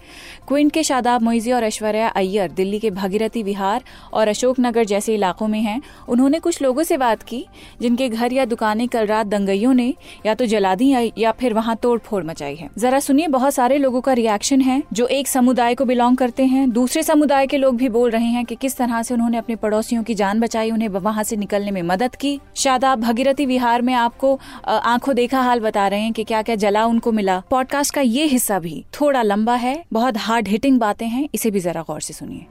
क्विंट 0.48 0.72
के 0.72 0.82
शादाब 0.82 1.22
मोइजी 1.22 1.52
और 1.52 1.64
ऐश्वर्या 1.64 2.08
अय्यर 2.10 2.50
दिल्ली 2.52 2.78
के 2.78 2.90
भागीरथी 2.90 3.42
विहार 3.42 3.82
और 4.12 4.28
अशोक 4.28 4.56
नगर 4.60 4.84
जैसे 4.84 5.14
इलाकों 5.14 5.48
में 5.48 5.60
हैं। 5.60 5.80
उन्होंने 6.08 6.38
कुछ 6.38 6.60
लोगों 6.62 6.82
से 6.82 6.96
बात 6.96 7.22
की, 7.22 7.44
जिनके 7.82 8.08
घर 8.08 8.32
या 8.32 8.44
दुकानें 8.44 8.86
कल 8.88 9.06
रात 9.06 9.26
दंगइयों 9.26 9.74
ने 9.74 9.92
या 10.26 10.34
तो 10.34 10.46
जला 10.46 10.74
दी 10.74 10.90
या 11.18 11.32
फिर 11.32 11.54
वहाँ 11.54 11.76
तोड़ 11.76 11.98
फोड़ 12.00 12.22
मचाई 12.24 12.54
है। 12.54 12.68
जरा 12.78 13.00
सुनिए, 13.00 13.28
बहुत 13.28 13.54
सारे 13.54 13.78
लोगों 13.78 14.00
का 14.00 14.12
रिएक्शन 14.12 14.60
है 14.60 14.82
जो 14.92 15.06
एक 15.08 15.28
समुदाय 15.28 15.74
को 15.74 15.84
बिलोंग 15.84 16.16
करते 16.16 16.46
हैं। 16.46 16.68
दूसरे 16.72 17.02
समुदाय 17.02 17.46
के 17.46 17.58
लोग 17.58 17.76
भी 17.76 17.88
बोल 17.90 18.10
रहे 18.10 18.32
हैं 18.32 18.44
कि 18.44 18.54
किस 18.56 18.76
तरह 18.76 19.02
से 19.02 19.14
उन्होंने 19.14 19.38
अपने 19.38 19.56
पड़ोसियों 19.56 20.02
की 20.02 20.14
जान 20.14 20.40
बचाई, 20.40 20.70
उन्हें 20.70 20.88
वहाँ 20.90 21.24
से 21.24 21.36
निकलने 21.36 21.70
में 21.70 21.82
मदद 21.84 22.16
की। 22.16 22.38
शादाब 22.56 23.00
भगीरथी 23.00 23.46
विहार 23.46 23.82
में 23.82 23.94
आपको 24.24 24.70
आँखों 24.70 25.14
देखा 25.14 25.40
हाल 25.40 25.60
बता 25.60 25.86
रहे 25.88 26.00
हैं 26.00 26.12
कि 26.12 26.24
क्या 26.24 26.42
क्या 26.42 26.54
जला 26.56 26.84
उनको 26.86 27.12
मिला। 27.12 27.38
पॉडकास्ट 27.50 27.94
का 27.94 28.00
ये 28.00 28.24
हिस्सा 28.24 28.58
भी 28.58 28.84
थोड़ा 29.00 29.22
लंबा 29.22 29.54
है, 29.54 29.84
बहुत 29.92 30.16
हार्ड 30.18 30.48
हिटिंग 30.48 30.78
बातें 30.80 31.06
हैं, 31.06 31.28
इसे 31.34 31.50
भी 31.50 31.60
जरा 31.60 31.82
गौर 31.82 32.00
से 32.00 32.12
सुनिए। 32.12 32.46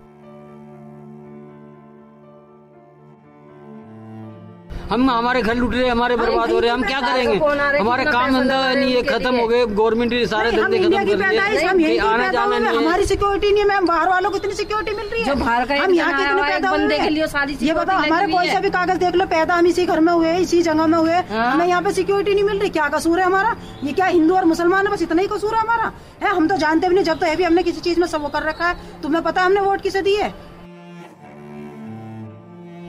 हम 4.90 5.10
हमारे 5.10 5.42
घर 5.42 5.56
लुट 5.56 5.74
रहे 5.74 5.88
हमारे 5.90 6.16
बर्बाद 6.16 6.52
हो 6.52 6.60
रहे 6.60 6.70
हम 6.72 6.82
क्या 6.84 7.00
करेंगे? 7.02 7.38
हमारे 7.78 8.06
काम 8.06 8.32
धंधा 8.34 8.58
नहीं 8.74 8.94
है 8.96 9.02
खत्म 9.04 9.36
हो 9.36 9.48
गए 9.48 9.66
गवर्नमेंट 9.68 10.14
ने 10.14 10.26
सारे 10.28 10.52
धंधे 10.52 10.80
खत्म 10.80 10.98
कर 10.98 11.76
दिए 11.76 11.98
आना 12.00 12.30
जाना 12.32 12.58
नहीं 12.58 12.78
हमारी 12.78 13.06
सिक्योरिटी 13.06 13.52
नहीं 13.52 13.64
है 13.64 13.80
बाहर 13.86 14.10
वालों 14.10 14.32
को 14.32 14.38
इतनी 14.38 14.54
सिक्योरिटी 14.54 14.96
मिल 14.98 15.08
रही 15.08 15.22
है। 15.22 15.28
जो 15.28 15.36
बाहर 15.36 15.66
का 15.66 15.76
हम 15.76 15.94
यहाँ 15.94 16.18
कितने 16.18 16.42
पैदा 16.44 16.72
बंदे 16.72 16.98
के 17.00 17.10
लिए 17.10 17.28
सारी 17.28 17.58
ये 17.62 17.74
बताओ 17.74 17.98
हमारे 18.00 18.28
कोई 18.34 18.50
सा 18.50 18.60
भी 18.60 18.70
कागज़ 18.70 19.00
देख 19.00 19.16
लो 19.16 19.26
पैदा 19.28 19.56
हम 19.56 19.68
इसी 19.68 19.86
घर 19.86 20.00
में 20.00 20.14
हुए 20.14 20.38
इसी 20.38 20.62
जगह 20.62 20.88
में 20.88 20.98
हुए। 20.98 21.18
हमें 21.32 21.66
यहाँ 21.68 21.82
पे 21.82 21.94
सिक्योरिटी 21.94 22.34
नहीं 22.34 22.44
मिल 22.44 22.60
रही 22.60 22.70
क्या 22.70 22.88
कसूर 22.90 23.20
है 23.20 23.26
हमारा? 23.26 23.56
ये 23.84 23.94
क्या 23.94 24.06
हिंदू 24.08 24.36
और 24.36 24.46
मुसलमान 24.46 24.88
है 24.88 24.94
बस 24.94 25.02
इतना 25.02 25.22
ही 25.22 25.28
कसूर 25.28 25.56
है 25.56 25.62
हमारा? 25.62 25.92
है 26.24 26.36
हम 26.36 26.48
तो 26.48 26.58
जानते 26.58 26.88
भी 26.88 26.96
नहीं 26.96 27.06
जब 27.06 27.20
तो 27.20 27.26
है 27.26 27.36
भी 27.36 27.44
हमने 27.44 27.64
किसी 27.64 27.82
चीज़ 27.82 28.00
में 28.00 28.08
सब 28.08 28.22
वो 28.22 28.30
कर 28.30 28.44
रखा 28.44 28.68
है। 28.68 29.02
तुम्हें 29.04 29.24
पता 29.24 29.44
हमने 29.44 29.62
वोट 29.62 29.82
किसे 29.82 30.02
दी 30.02 30.16
है 30.16 30.34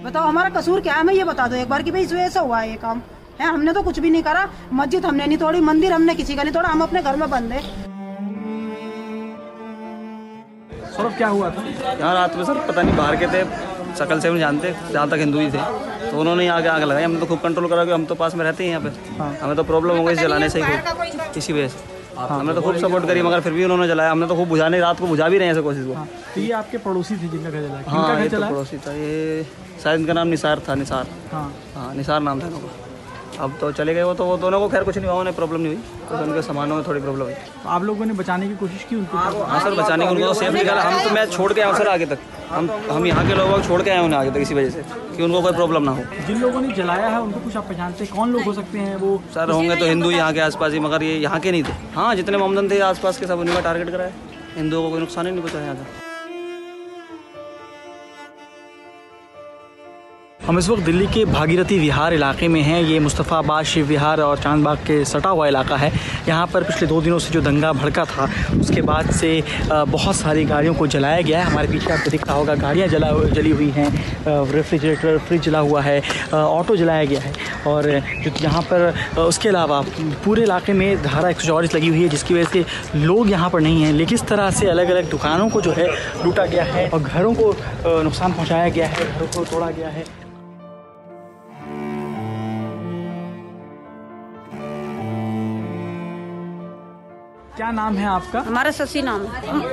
बताओ 0.05 0.23
हमारा 0.23 0.49
कसूर 0.51 0.81
क्या 0.81 0.95
है? 0.95 1.03
मैं 1.05 1.15
ये 1.15 1.25
बता 1.25 1.47
दो 1.49 1.56
एक 1.56 1.69
बार 1.69 1.83
कि 1.83 1.91
भाई 1.91 2.03
इस 2.03 2.12
वजह 2.12 2.29
से 2.29 2.41
हुआ 2.41 2.59
है 2.61 2.71
ये 2.71 2.77
काम। 2.79 3.01
है 3.41 3.47
हमने 3.47 3.73
तो 3.73 3.83
कुछ 3.83 3.99
भी 3.99 4.11
नहीं 4.11 4.23
करा। 4.23 4.49
मस्जिद 4.73 5.05
हमने 5.06 5.27
नहीं 5.27 5.39
तोड़ी 5.39 5.61
मंदिर 5.62 5.93
हमने 5.93 6.15
किसी 6.15 6.35
का 6.35 6.43
नहीं 6.43 6.55
तोड़ा 6.55 6.69
हम 6.69 6.83
अपने 6.83 7.03
घर 7.03 7.17
में 7.17 7.29
बंद 7.31 7.53
है। 7.53 7.61
सौरभ 10.93 11.17
क्या 11.17 11.29
हुआ 11.29 11.51
था? 11.51 11.62
यहाँ 11.91 12.15
रात 12.15 12.37
में 12.37 12.45
सर 12.45 12.59
पता 12.69 12.83
नहीं 12.83 12.97
बाहर 12.97 13.17
के 13.17 13.27
थे 13.27 13.45
शकल 13.95 14.21
से 14.21 14.31
भी 14.31 14.39
जानते 14.39 14.75
जहाँ 14.93 15.09
तक 15.09 15.19
हिंदू 15.19 15.39
ही 15.39 15.51
थे। 15.51 16.11
तो 16.11 16.21
उन्होंने 16.21 16.49
आगे 16.49 16.69
आग 16.69 16.83
लगाई 16.83 17.03
हमने 17.03 17.21
तो 17.21 17.27
खूब 17.27 17.41
कंट्रोल 17.41 17.69
करा 17.69 17.95
हम 17.95 18.05
तो 18.07 18.15
पास 18.15 18.35
में 18.35 18.45
रहते 18.45 18.65
हैं 18.65 18.71
यहाँ 18.71 18.83
पे। 18.83 18.91
हमें 19.41 19.57
तो 19.57 19.65
प्रॉब्लम 19.65 19.97
हो 19.97 20.05
गई 20.05 20.15
जलाने 20.17 20.49
से 20.49 20.62
ही 20.62 20.79
इसी 21.37 21.53
वजह 21.53 21.69
से। 21.69 21.94
हमने 22.19 22.55
तो 22.55 22.61
खूब 22.62 22.76
सपोर्ट 22.78 23.06
करी 23.06 23.22
मगर 23.22 23.40
फिर 23.40 23.52
भी 23.52 23.64
उन्होंने 23.64 23.88
जलाया। 23.88 24.11
हमने 24.11 24.26
तो 24.26 24.34
खूब 24.37 24.49
बुझाने 24.49 24.81
रात 24.81 25.00
को 25.00 25.06
बुझा 25.06 25.28
भी 25.28 25.38
रहे 25.38 25.49
हैं 25.49 25.62
कोशिश 25.62 25.87
को। 25.87 25.94
तो 26.34 26.40
ये 26.40 26.52
आपके 26.55 26.78
पड़ोसी 26.78 27.16
थे 27.16 27.28
जिनका 27.28 27.50
घर 27.50 27.61
जलाया 27.61 27.90
हाँ 27.90 28.20
ये 28.20 28.28
तो 28.28 28.40
पड़ोसी 28.40 28.78
था 28.78 28.93
ये 28.94 29.46
शायद 29.82 30.00
इनका 30.00 30.12
नाम 30.12 30.28
निसार 30.28 30.62
था 30.69 30.75
निसार। 30.75 31.06
हाँ। 31.32 31.52
हाँ 31.75 31.94
निसार 31.94 32.20
नाम 32.20 32.40
था 32.40 32.46
इनका। 32.46 32.94
अब 33.41 33.57
तो 33.61 33.71
चले 33.73 33.95
गए 33.95 34.03
वो 34.03 34.12
तो 34.14 34.25
वो 34.25 34.37
दोनों 34.38 34.59
को 34.61 34.69
खैर 34.69 34.85
कुछ 34.85 34.97
नहीं 34.97 35.09
हुआ 35.09 35.19
उन्हें 35.21 35.35
प्रॉब्लम 35.37 35.61
नहीं 35.61 35.75
हुई। 35.75 35.83
तो 36.09 36.23
उनके 36.25 36.43
सामानों 36.43 36.76
में 36.76 36.85
थोड़ी 36.87 37.00
प्रॉब्लम 37.00 37.23
हुई। 37.25 37.33
तो 37.62 37.69
आप 37.69 37.83
लोगों 37.83 38.07
ने 38.07 38.12
बचाने 38.14 38.49
की 38.49 38.55
कोशिश 38.57 38.85
की 38.91 38.97
उनको 38.97 39.17
हाँ 39.17 39.61
सर 39.61 39.75
बचाने 39.75 40.07
की 40.07 40.11
उनको 40.11 40.26
तो 40.26 40.35
सेफ़ 40.35 40.55
निकाला। 40.55 40.83
हम 40.83 41.03
तो 41.05 41.11
मैं 41.14 41.25
छोड़ 41.26 41.53
के 41.53 41.61
आया 41.61 41.73
सर 41.79 41.88
आगे 41.88 42.07
तक। 42.07 42.19
हम 42.50 42.71
हम 42.91 43.07
यहाँ 43.07 43.26
के 43.29 43.35
लोगों 43.35 43.53
को 43.53 43.62
छोड़ 43.62 43.81
के 43.83 43.91
आए 43.91 44.05
उन्हें 44.05 44.19
आगे 44.19 44.31
तक 44.31 44.38
इसी 44.38 44.55
वजह 44.55 44.71
से 44.71 44.85
कि 45.17 45.23
उनको 45.23 45.43
कोई 45.43 45.53
प्रॉब्लम 45.53 45.83
ना 45.83 45.91
हो। 45.91 46.05
जिन 46.26 46.41
लोगों 46.41 46.61
ने 46.61 46.73
जलाया 46.75 47.09
है 47.09 47.21
उनको 47.23 47.41
कुछ 47.41 47.57
आप 47.57 47.69
पहचानते 47.69 48.07
कौन 48.07 48.33
लोग 48.33 48.43
हो 48.43 48.53
सकते 48.53 48.79
हैं 48.79 48.97
वो? 48.97 49.21
सर 49.35 49.50
होंगे 49.50 49.76
तो 49.76 49.87
हिंदू 49.87 50.11
यहाँ 50.11 50.33
के 50.33 50.41
आसपास 50.41 50.73
ही 50.73 50.81
मगर 50.81 51.03
ये 51.03 51.19
यहाँ 51.19 51.41
के 51.41 51.53
नहीं 51.53 51.62
थे। 51.64 51.73
हाँ 51.95 52.14
जितने 52.17 52.38
मोमदन 52.38 52.71
थे 52.71 52.81
आसपास 52.85 53.19
के 53.19 53.26
सब 53.26 53.38
उन्हीं 53.38 53.57
का 53.57 53.61
टारगेट 53.62 53.91
कराया। 53.91 54.11
हिंदुओं 54.57 54.83
को 54.83 54.91
कोई 54.91 55.00
नुकसान 55.00 55.26
ही 55.26 55.33
नहीं 55.33 55.43
पहुँचाया 55.43 55.64
यहाँ 55.64 55.76
का। 55.76 56.12
हम 60.47 60.59
इस 60.59 60.69
वक्त 60.69 60.83
दिल्ली 60.83 61.07
के 61.07 61.25
भागीरथी 61.25 61.79
विहार 61.79 62.15
इलाके 62.15 62.49
में 62.49 62.61
हैं। 62.63 62.81
ये 62.83 62.99
मुस्तफ़ाबाद 63.01 63.65
शिव 63.65 63.87
विहार 63.87 64.21
और 64.21 64.39
चांदबाग 64.39 64.79
के 64.79 65.05
सटा 65.05 65.29
हुआ 65.29 65.47
इलाका 65.49 65.77
है। 65.77 65.91
यहाँ 66.29 66.47
पर 66.47 66.63
पिछले 66.63 66.89
दो 66.89 67.01
दिनों 67.03 67.19
से 67.19 67.31
जो 67.33 67.41
दंगा 67.41 67.73
भड़का 67.73 68.05
था, 68.05 68.29
उसके 68.61 68.83
बाद 68.83 69.11
से 69.11 69.43
बहुत 69.71 70.17
सारी 70.17 70.45
गाड़ियों 70.45 70.75
को 70.75 70.87
जलाया 70.87 71.21
गया 71.21 71.39
है। 71.39 71.45
हमारे 71.45 71.69
पीछे 71.69 71.93
आपको 71.93 72.11
दिख 72.11 72.27
रहा 72.27 72.37
होगा, 72.37 72.55
गाड़ियाँ 72.55 72.89
जला, 72.89 73.11
जली 73.31 73.51
हुई 73.51 73.69
हैं। 73.71 73.89
रेफ्रिजरेटर, 74.53 75.19
फ्रिज 75.19 75.41
जला 75.43 75.59
हुआ 75.61 75.83
है। 75.83 76.01
ऑटो 76.35 76.77
जलाया 76.77 77.05
गया 77.05 77.21
है। 77.21 77.33
और 77.67 77.91
जो 78.25 78.31
यहाँ 78.43 78.63
पर 78.65 78.93
उसके 79.19 79.49
अलावा 79.49 79.81
पूरे 80.25 80.43
इलाके 80.43 80.73
में 80.73 81.03
धारा 81.03 81.31
एक 81.31 81.75
लगी 81.75 81.89
हुई 81.89 82.03
है, 82.03 82.09
जिसकी 82.09 82.35
वजह 82.35 82.51
से 82.53 82.65
लोग 82.97 83.31
यहाँ 83.31 83.49
पर 83.51 83.61
नहीं 83.61 83.83
हैं। 83.83 83.93
लेकिन 83.93 84.15
इस 84.15 84.27
तरह 84.27 84.51
से 84.51 84.67
अलग 84.67 84.91
अलग 84.91 85.11
दुकानों 85.11 85.49
को 85.49 85.61
जो 85.61 85.73
है, 85.73 85.89
लूटा 86.25 86.47
गया 86.47 86.65
है 86.65 86.89
और 86.91 87.03
घरों 87.03 87.35
को 87.35 87.55
नुकसान 88.03 88.33
पहुँचाया 88.33 88.69
गया 88.69 88.87
है, 88.87 89.09
घरों 89.09 89.27
को 89.29 89.45
तोड़ा 89.45 89.71
गया 89.71 89.89
है। 89.89 90.05
क्या 97.64 97.71
नाम 97.73 97.97
है 97.97 98.06
आपका? 98.06 98.40
हमारा 98.40 98.71
शशि 98.71 99.02
नाम 99.02 99.21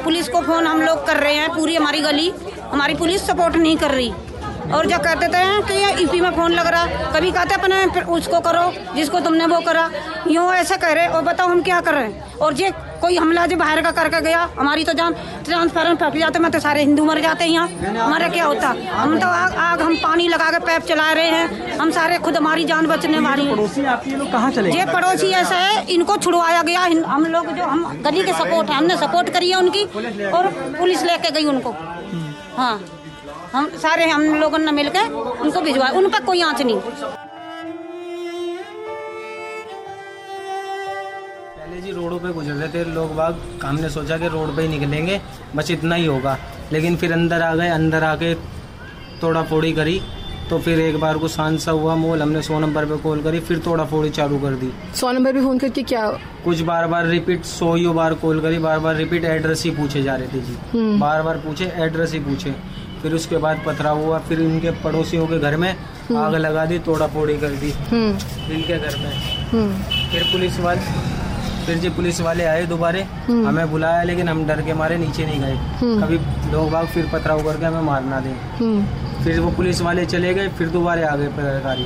पुलिस 0.04 0.28
को 0.30 0.42
फ़ोन 0.42 0.68
हम 0.68 0.82
लोग 0.82 1.06
कर 1.08 1.18
रहे 1.18 1.34
हैं, 1.36 1.50
पूरी 1.50 1.76
हमारी 1.76 2.02
गली, 2.02 2.30
हमारी 2.72 2.94
पुलिस 2.96 3.26
सपोर्ट 3.28 3.56
नहीं 3.56 3.76
कर 3.78 3.92
रही। 3.92 4.12
और 4.72 4.86
जब 4.86 5.04
कहते 5.04 5.28
थे 5.28 5.42
कि 5.62 6.04
ईपी 6.04 6.22
में 6.22 6.30
फ़ोन 6.32 6.52
लग 6.52 6.68
रहा, 6.68 6.86
कभी 7.12 7.32
कहते 7.32 7.56
अपने 7.56 8.04
उसको 8.14 8.40
करो, 8.40 8.96
जिसको 8.96 9.20
तुमने 9.20 9.46
वो 9.46 9.60
करा। 9.60 9.90
यूँ 10.28 10.52
ऐसा 10.54 10.76
कह 10.76 10.94
रहे, 10.94 11.08
और 11.08 11.22
बताओ 11.24 11.48
हम 11.48 11.62
क्या 11.62 11.82
कर 11.82 11.94
रहे 11.94 12.04
हैं? 12.04 12.34
और 12.38 12.54
ये 12.54 12.72
कोई 13.02 13.18
हमला 13.18 13.46
जो 13.48 13.58
बाहर 13.58 13.82
का 13.82 13.92
करके 13.94 14.22
गया 14.22 14.40
हमारी 14.58 14.84
तो 14.84 14.94
जान 14.94 15.14
ट्रांसफार्मर 15.46 15.96
फट 15.98 16.18
जाते 16.20 16.40
मैं 16.40 16.52
तो 16.52 16.60
सारे 16.60 16.82
हिंदू 16.82 17.06
मर 17.06 17.20
जाते 17.22 17.44
हैं 17.44 17.52
यहाँ। 17.52 17.68
हमारा 17.98 18.28
क्या 18.30 18.46
होता? 18.46 18.68
हम 18.92 19.18
तो 19.20 19.28
आग 19.28 19.56
आग 19.62 19.82
हम 19.82 19.96
पानी 19.98 20.28
लगा 20.28 20.50
के 20.52 20.60
पैप 20.66 20.84
चला 20.86 21.12
रहे 21.12 21.30
हैं। 21.30 21.78
हम 21.78 21.92
सारे 21.92 22.18
खुद 22.20 22.38
हमारी 22.38 22.64
जान 22.66 22.88
बचने 22.88 23.20
वाली 23.20 23.50
पड़ोसी 23.50 23.86
आपके 23.88 24.12
लोग 24.12 24.32
कहाँ 24.32 24.52
चले? 24.52 24.72
ये 24.72 24.86
पड़ोसी 24.88 25.30
ऐसे 25.34 25.56
है 25.58 25.86
इनको 25.90 26.18
छुड़वाया 26.18 26.62
गया। 26.64 26.82
हम 27.08 27.26
लोग 27.28 27.52
जो 27.56 27.64
हम 27.66 27.86
गली 28.04 28.24
के 28.24 28.34
सपोर्ट 28.34 28.70
है 28.70 28.78
हमने 28.78 28.98
सपोर्ट 28.98 29.30
करी 29.34 29.50
है 29.52 29.58
उनकी 29.58 29.84
और 30.30 30.48
पुलिस 30.80 31.04
लेके 31.04 31.32
गई 31.32 31.46
उनको। 31.48 31.76
हाँ 32.58 32.80
हम 33.54 33.70
सारे 33.78 34.10
हम 34.10 34.24
लोगों 34.36 34.58
ने 34.60 34.72
मिलकर 34.74 35.12
उनको 35.42 35.62
भिजवाया। 35.62 35.92
उन 35.92 36.10
पर 36.10 36.24
कोई 36.26 36.42
आँच 36.42 36.62
नहीं। 36.62 36.80
रोडों 42.12 42.28
पे 42.28 42.34
गुजर 42.36 42.54
रहे 42.54 42.68
थे 42.68 42.84
लोग 42.94 43.14
बाग 43.16 43.36
हमने 43.64 43.90
सोचा 43.90 44.18
कि 44.18 44.28
रोड 44.28 44.56
पे 44.56 44.62
ही 44.62 44.68
निकलेंगे 44.68 45.20
बस 45.56 45.70
इतना 45.72 45.96
ही 45.96 46.06
होगा। 46.06 46.38
लेकिन 46.72 46.96
फिर 46.96 47.12
अंदर 47.14 47.42
आ 47.42 47.54
गए 47.56 47.68
अंदर 47.72 48.04
आके 48.04 48.34
तोड़ा 49.22 49.44
फोड़ी 49.44 49.72
करी 49.74 50.00
तो 50.50 50.58
फिर 50.60 50.80
एक 50.80 51.00
बार 51.00 51.18
को 51.18 51.28
शांत 51.28 51.60
सा 51.60 51.72
हुआ 51.72 51.96
मोल 51.96 52.22
हमने 52.22 52.42
सौ 52.42 52.60
नंबर 52.60 52.86
पे 52.86 52.96
कॉल 53.04 53.22
करी 53.24 53.40
फिर 53.40 53.58
तोड़ा 53.66 53.84
फोड़ी 53.86 54.10
चालू 54.10 54.40
कर 54.40 54.56
दी। 54.62 54.72
सौ 54.96 55.12
नंबर 55.12 55.34
पे 55.34 55.42
फ़ोन 55.42 55.58
करके 55.58 55.84
क्या 55.84 56.06
कुछ 56.46 56.62
बार 56.70 56.88
बार 56.88 57.06
रिपीट 57.08 57.46
सौ 57.46 57.74
ही 57.76 57.88
बार 58.00 58.14
कॉल 58.24 58.42
करी 58.42 58.58
बार 58.68 58.80
बार 58.80 58.96
रिपीट 58.96 59.26
एड्रेस 59.26 59.64
ही 59.64 59.72
पूछे 59.72 60.04
जा 60.04 60.16
रहे 60.16 60.28
थे 60.28 60.42
जी। 60.42 60.58
हम्म। 60.74 61.00
बार 61.00 61.22
बार 61.24 61.38
पूछे 61.46 61.72
एड्रेस 61.86 62.14
ही 62.14 62.20
पूछे। 62.20 62.56
फिर 63.02 63.14
उसके 63.16 63.38
बाद 63.44 63.62
पथराव 63.68 64.04
हुआ 64.04 64.18
फिर 64.28 64.42
इनके 64.42 64.72
पड़ोसियों 64.84 65.28
के 65.28 65.40
घर 65.40 65.56
में 65.58 65.70
आग 66.18 66.36
लगा 66.38 66.66
दी 66.66 66.78
तोड़ा 66.80 67.08
फोड़ी 67.16 67.38
कर 67.38 67.56
दी। 67.62 67.72
हम्म। 67.90 68.54
इनके 68.54 68.78
घर 68.80 68.98
में। 68.98 69.16
हम्म। 69.54 70.10
फिर 70.12 70.24
पुलिस 70.32 70.60
वाले 70.60 71.11
फिर 71.66 71.78
जी 71.78 71.90
पुलिस 71.96 72.22
वाले 72.22 72.44
आए 72.46 72.66
दोबारे 72.66 73.02
हम्म। 73.28 73.48
हमें 73.48 73.72
बुलाया 73.72 74.04
लेकिन 74.04 74.30
हम 74.30 74.46
डर 74.48 74.62
के 74.62 74.74
मारे 74.74 74.98
नीचे 74.98 75.26
नहीं 75.26 75.40
गए 75.42 75.56
हम्म। 75.82 76.02
कभी 76.02 76.18
लोग 76.52 76.72
बाग 76.72 76.86
फिर 76.94 77.10
पथराव 77.14 77.44
करके 77.44 77.66
हमें 77.66 77.82
मारना 77.84 78.20
दें 78.20 78.34
हम्म 78.60 79.24
फिर 79.24 79.40
वो 79.40 79.52
पुलिस 79.58 79.82
वाले 79.82 80.06
चले 80.06 80.34
गए 80.34 80.48
फिर 80.58 80.70
दोबारे 80.70 81.04
आ 81.04 81.16
गए 81.16 81.28
पत्रकारी 81.30 81.86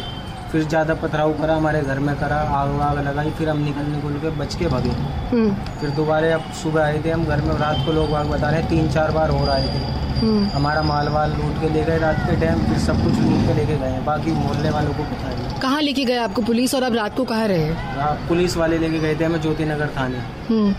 फिर 0.55 0.63
ज़्यादा 0.63 0.93
पथराव 0.93 1.33
करा 1.33 1.55
हमारे 1.55 1.81
घर 1.81 2.00
में 2.00 2.15
करा 2.15 2.35
आग 2.35 2.81
आग 2.81 3.07
लगाई 3.07 3.31
फिर 3.31 3.50
हम 3.50 3.57
निकल 3.57 3.81
निकल 3.81 4.13
के 4.13 4.29
बच 4.29 4.55
के 4.55 4.67
भागे। 4.67 4.89
हम्म। 4.89 5.53
फिर 5.53 5.89
दोबारा 5.89 6.35
अब 6.35 6.41
सुबह 6.41 6.83
आए 6.83 7.01
थे 7.05 7.12
हम 7.12 7.25
घर 7.25 7.41
में 7.41 7.55
रात 7.57 7.75
को 7.85 7.91
लोग 7.91 8.12
बाग 8.12 8.27
बता 8.27 8.50
रहे 8.50 8.59
हैं 8.59 8.69
तीन 8.69 8.89
चार 8.91 9.12
बार 9.12 9.29
और 9.29 9.50
आए 9.50 9.63
थे। 9.63 9.81
हम्म। 10.19 10.45
हमारा 10.45 10.81
माल 10.81 11.07
वाल 11.07 11.31
लूट 11.31 11.62
के 11.62 11.69
ले 11.69 11.83
गए 11.83 11.97
रात 11.97 12.15
के 12.19 12.45
टाइम 12.45 12.59
फिर 12.59 12.77
सब 12.77 13.03
कुछ 13.03 13.13
लूट 13.19 13.47
के 13.47 13.53
लेके 13.53 13.77
गए 13.77 14.00
बाकी 14.05 14.31
मोहल्ले 14.31 14.69
वालों 14.69 14.93
को 14.93 15.03
पता 15.03 15.29
है 15.29 15.59
कहाँ 15.62 15.81
लेके 15.81 16.05
गए 16.05 16.17
आपको 16.17 16.41
पुलिस 16.41 16.75
और 16.75 16.83
अब 16.83 16.93
रात 16.95 17.17
को 17.17 17.24
कहाँ 17.24 17.47
रहे? 17.47 17.69
रा- 17.69 18.27
पुलिस 18.29 18.57
वाले 18.57 18.77
लेके 18.77 19.00
गए 19.00 19.15
थे 19.15 19.25
हमें 19.25 19.41
ज्योति 19.41 19.65
नगर 19.65 19.88
थाने। 19.88 20.17
हम्म। 20.50 20.75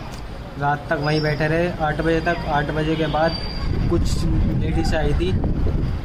रात 0.61 0.83
तक 0.91 0.99
वहीं 1.01 1.21
बैठे 1.21 1.47
रहे। 1.47 1.71
आठ 1.81 2.01
बजे 2.01 2.21
तक 2.21 2.37
आठ 2.49 2.71
बजे 2.71 2.97
के 2.97 3.07
बाद 3.07 3.33
कुछ 3.91 4.25
लेडीज़ 4.25 4.97
आई 4.97 5.13
थी। 5.13 5.33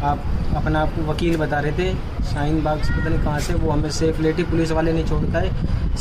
आप 0.09 0.23
अपना 0.57 0.79
आप 0.81 0.93
वकील 1.07 1.35
बता 1.37 1.59
रहे 1.59 1.71
थे 1.77 1.93
शाहीन 2.31 2.61
बाग 2.63 2.81
से 2.83 2.93
पता 2.93 3.09
नहीं 3.09 3.19
कहाँ 3.23 3.39
से 3.39 3.53
वो 3.53 3.69
हमें 3.71 3.89
सेफ़ 3.97 4.21
लेटी 4.21 4.43
पुलिस 4.43 4.71
वाले 4.71 4.93
नहीं 4.93 5.05
छोड़ 5.07 5.21
गए 5.25 5.51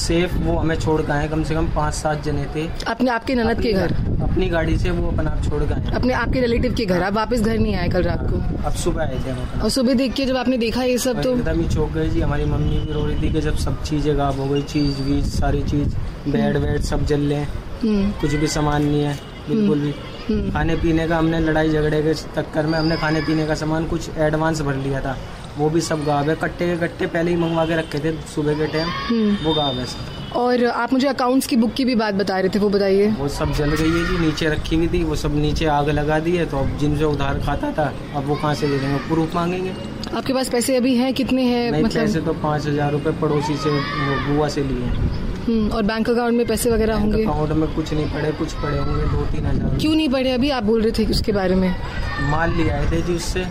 सेफ़ 0.00 0.34
वो 0.44 0.56
हमें 0.58 0.74
छोड़ 0.80 1.00
गए 1.02 1.28
कम 1.28 1.42
से 1.44 1.54
कम 1.54 1.66
पाँच 1.74 1.94
सात 1.94 2.22
जने 2.24 2.44
थे। 2.54 2.66
अपने 2.90 3.10
आपके 3.10 3.34
ननद 3.34 3.60
के 3.62 3.72
घर? 3.72 3.92
अपनी 4.22 4.48
गाड़ी 4.48 4.76
से 4.78 4.90
वो 4.90 5.08
अपना 5.10 5.30
आप 5.30 5.42
छोड़ 5.44 5.62
गए 5.62 5.92
अपने 5.94 6.12
आपके 6.14 6.40
रिलेटिव 6.40 6.74
के 6.74 6.84
घर? 6.86 7.02
आप 7.02 7.12
वापस 7.14 7.40
घर 7.40 7.58
नहीं 7.58 7.74
आए 7.76 7.88
कल 7.88 8.02
रात 8.02 8.26
को? 8.30 8.40
अब 8.66 8.72
सुबह 8.84 9.02
आए 9.02 9.18
थे 9.26 9.30
हम 9.30 9.60
और 9.62 9.70
सुबह 9.70 9.94
देख 9.94 10.14
के 10.14 10.26
जब 10.26 10.36
आपने 10.36 10.58
देखा 10.58 10.82
ये 10.82 10.98
सब 11.06 11.22
तो 11.22 11.36
एकदम 11.36 11.60
ही 11.60 11.68
चौक 11.68 11.90
गए 11.92 12.08
जी 12.08 12.20
हमारी 12.20 12.44
मम्मी 12.44 12.78
भी 12.78 12.92
रो 12.92 13.04
रही 13.06 13.22
थी 13.22 13.32
कि 13.32 13.40
जब 13.40 13.56
सब 13.66 13.82
चीज़ें 13.82 14.16
गायब 14.18 14.40
हो 14.40 14.46
गई 14.52 14.62
चीज़ 14.74 15.02
वीज 15.02 15.26
सारी 15.34 15.62
चीज़ 15.70 15.96
बेड 16.30 16.56
वेड 16.64 16.80
सब 16.92 17.04
जल 17.06 17.28
रहे 17.32 17.42
हम्म। 17.82 18.10
कुछ 18.20 18.34
भी 18.34 18.46
सामान 18.54 18.84
नहीं 18.84 19.02
है 19.02 19.18
बिल्कुल 19.48 19.78
भी। 19.80 19.94
खाने 20.52 20.76
पीने 20.76 21.06
का 21.08 21.18
हमने 21.18 21.40
लड़ाई 21.40 21.68
झगड़े 21.70 22.02
के 22.02 22.14
चक्कर 22.14 22.66
में 22.66 22.78
हमने 22.78 22.96
खाने 22.96 23.20
पीने 23.22 23.46
का 23.46 23.54
सामान 23.54 23.86
कुछ 23.86 24.08
एडवांस 24.18 24.60
भर 24.62 24.74
लिया 24.76 25.00
था। 25.00 25.16
वो 25.58 25.68
भी 25.70 25.80
सब 25.80 26.04
गायब 26.04 26.28
है। 26.28 26.34
कट्टे 26.36 26.66
के 26.68 26.76
कट्टे 26.78 27.06
पहले 27.08 27.30
ही 27.30 27.36
मंगवा 27.36 27.64
के 27.66 27.76
रखे 27.76 27.98
थे 27.98 28.12
सुबह 28.34 28.54
के 28.54 28.66
टाइम 28.72 28.88
हम्म। 29.08 29.36
वो 29.44 29.54
गायब 29.54 29.78
है 29.78 29.86
सब। 29.86 30.36
और 30.36 30.64
आप 30.66 30.92
मुझे 30.92 31.06
अकाउंट्स 31.08 31.46
की 31.46 31.56
बुक 31.56 31.72
की 31.74 31.84
भी 31.84 31.94
बात 31.94 32.14
बता 32.14 32.38
रहे 32.38 32.48
थे 32.54 32.58
वो 32.58 32.68
बताइए। 32.70 33.08
वो 33.20 33.28
सब 33.28 33.52
जल 33.54 33.70
गई 33.70 33.90
है 33.90 34.04
जी 34.08 34.18
नीचे 34.18 34.48
रखी 34.48 34.76
हुई 34.76 34.88
थी 34.88 35.02
वो 35.04 35.16
सब 35.22 35.34
नीचे 35.36 35.66
आग 35.68 35.88
लगा 35.90 36.18
दी 36.18 36.36
है 36.36 36.46
तो 36.46 36.58
अब 36.58 36.76
जिनसे 36.80 37.04
उधार 37.04 37.40
खाता 37.46 37.72
था 37.78 37.92
अब 38.16 38.26
वो 38.26 38.34
कहाँ 38.34 38.54
से 38.54 38.68
दे 38.68 38.78
देंगे 38.78 38.98
प्रूफ 39.08 39.34
मांगेंगे। 39.34 39.72
आपके 40.10 40.32
पास 40.32 40.48
पैसे 40.48 40.76
अभी 40.76 40.94
हैं? 40.96 41.12
कितने 41.14 41.42
हैं? 41.44 41.70
नहीं 41.70 41.82
पैसे 41.82 42.02
मतलब 42.02 42.24
तो 42.24 42.32
पाँच 42.42 42.66
हज़ार 42.66 42.92
रूपए 42.92 43.10
पड़ोसी 43.20 43.56
से 43.56 43.70
वो 43.70 44.16
बुआ 44.28 44.48
से 44.48 44.62
लिए 44.62 44.84
हैं। 44.84 44.94
हम्म, 44.94 45.29
और 45.70 45.82
बैंक 45.82 46.10
अकाउंट 46.10 46.36
में 46.36 46.46
पैसे 46.46 46.70
वगैरह 46.70 46.96
होंगे? 46.96 47.22
अकाउंट 47.24 47.52
में 47.52 47.74
कुछ 47.74 47.92
नहीं 47.92 48.10
पड़े 48.12 48.32
कुछ 48.38 48.52
पड़े 48.62 48.78
होंगे 48.78 49.06
दो 49.06 49.24
तीन 49.32 49.46
हज़ार। 49.46 49.78
क्यों 49.80 49.94
नहीं 49.94 50.08
पड़े? 50.08 50.30
अभी 50.32 50.50
आप 50.50 50.62
बोल 50.64 50.82
रहे 50.82 50.92
थे 50.98 51.10
उसके 51.10 51.32
बारे 51.32 51.54
में। 51.54 51.74
माल 52.30 52.56
ले 52.56 52.68
आए 52.70 52.90
थे 52.90 53.02
जी 53.02 53.14
उससे। 53.14 53.46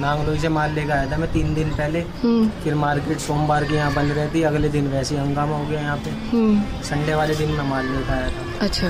नांगलोई 0.00 0.38
से 0.38 0.48
माल 0.48 0.72
लेकर 0.74 0.92
आया 0.92 1.10
था 1.10 1.16
मैं 1.16 1.32
तीन 1.32 1.54
दिन 1.54 1.68
पहले। 1.70 2.00
हम्म। 2.22 2.48
फिर 2.62 2.74
मार्केट 2.74 3.18
सोमवार 3.18 3.64
के 3.64 3.74
यहाँ 3.74 3.92
बंद 3.94 4.12
रहती 4.12 4.42
अगले 4.42 4.68
दिन 4.68 4.86
वैसे 4.88 5.14
ही 5.14 5.20
हंगामा 5.20 5.56
हो 5.56 5.66
गया 5.66 5.80
यहाँ 5.80 5.96
पे। 5.96 6.10
हम्म। 6.30 6.82
संडे 6.82 7.14
वाले 7.14 7.34
दिन 7.34 7.50
मैं 7.50 7.68
माल 7.70 7.86
लेकर 7.86 8.12
आया 8.12 8.28
था। 8.28 8.64
अच्छा। 8.64 8.88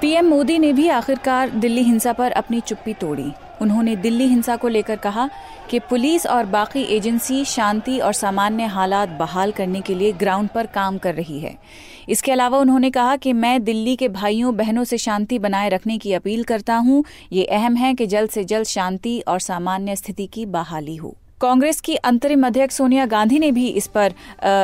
पीएम 0.00 0.26
मोदी 0.26 0.58
ने 0.58 0.72
भी 0.72 0.88
आखिरकार 0.90 1.50
दिल्ली 1.50 1.82
हिंसा 1.82 2.12
पर 2.12 2.32
अपनी 2.32 2.60
चुप्पी 2.60 2.92
तोड़ी। 2.94 3.32
उन्होंने 3.64 3.96
दिल्ली 3.96 4.26
हिंसा 4.26 4.56
को 4.56 4.68
लेकर 4.68 4.96
कहा 4.96 5.28
कि 5.70 5.78
पुलिस 5.80 6.26
और 6.26 6.46
बाकी 6.46 6.82
एजेंसी 6.96 7.44
शांति 7.44 7.98
और 7.98 8.12
सामान्य 8.12 8.64
हालात 8.66 9.08
बहाल 9.18 9.52
करने 9.52 9.80
के 9.80 9.94
लिए 9.94 10.12
ग्राउंड 10.12 10.48
पर 10.48 10.66
काम 10.66 10.98
कर 10.98 11.14
रही 11.14 11.38
है। 11.40 11.56
इसके 12.08 12.32
अलावा 12.32 12.58
उन्होंने 12.58 12.90
कहा 12.90 13.16
कि 13.16 13.32
मैं 13.32 13.62
दिल्ली 13.64 13.96
के 13.96 14.08
भाइयों, 14.08 14.56
बहनों 14.56 14.84
से 14.84 14.98
शांति 14.98 15.38
बनाए 15.38 15.68
रखने 15.68 15.98
की 15.98 16.12
अपील 16.12 16.44
करता 16.44 16.76
हूँ। 16.76 17.04
ये 17.32 17.44
अहम 17.44 17.76
है 17.76 17.94
कि 17.94 18.06
जल्द 18.06 18.30
से 18.30 18.44
जल्द 18.44 18.66
शांति 18.66 19.18
और 19.28 19.40
सामान्य 19.40 19.96
स्थिति 19.96 20.26
की 20.26 20.46
बहाली 20.46 20.96
हो। 20.96 21.16
कांग्रेस 21.44 21.80
की 21.80 21.94
अंतरिम 21.94 22.46
अध्यक्ष 22.46 22.74
सोनिया 22.74 23.04
गांधी 23.06 23.38
ने 23.38 23.50
भी 23.52 23.66
इस 23.68 23.86
पर 23.86 24.12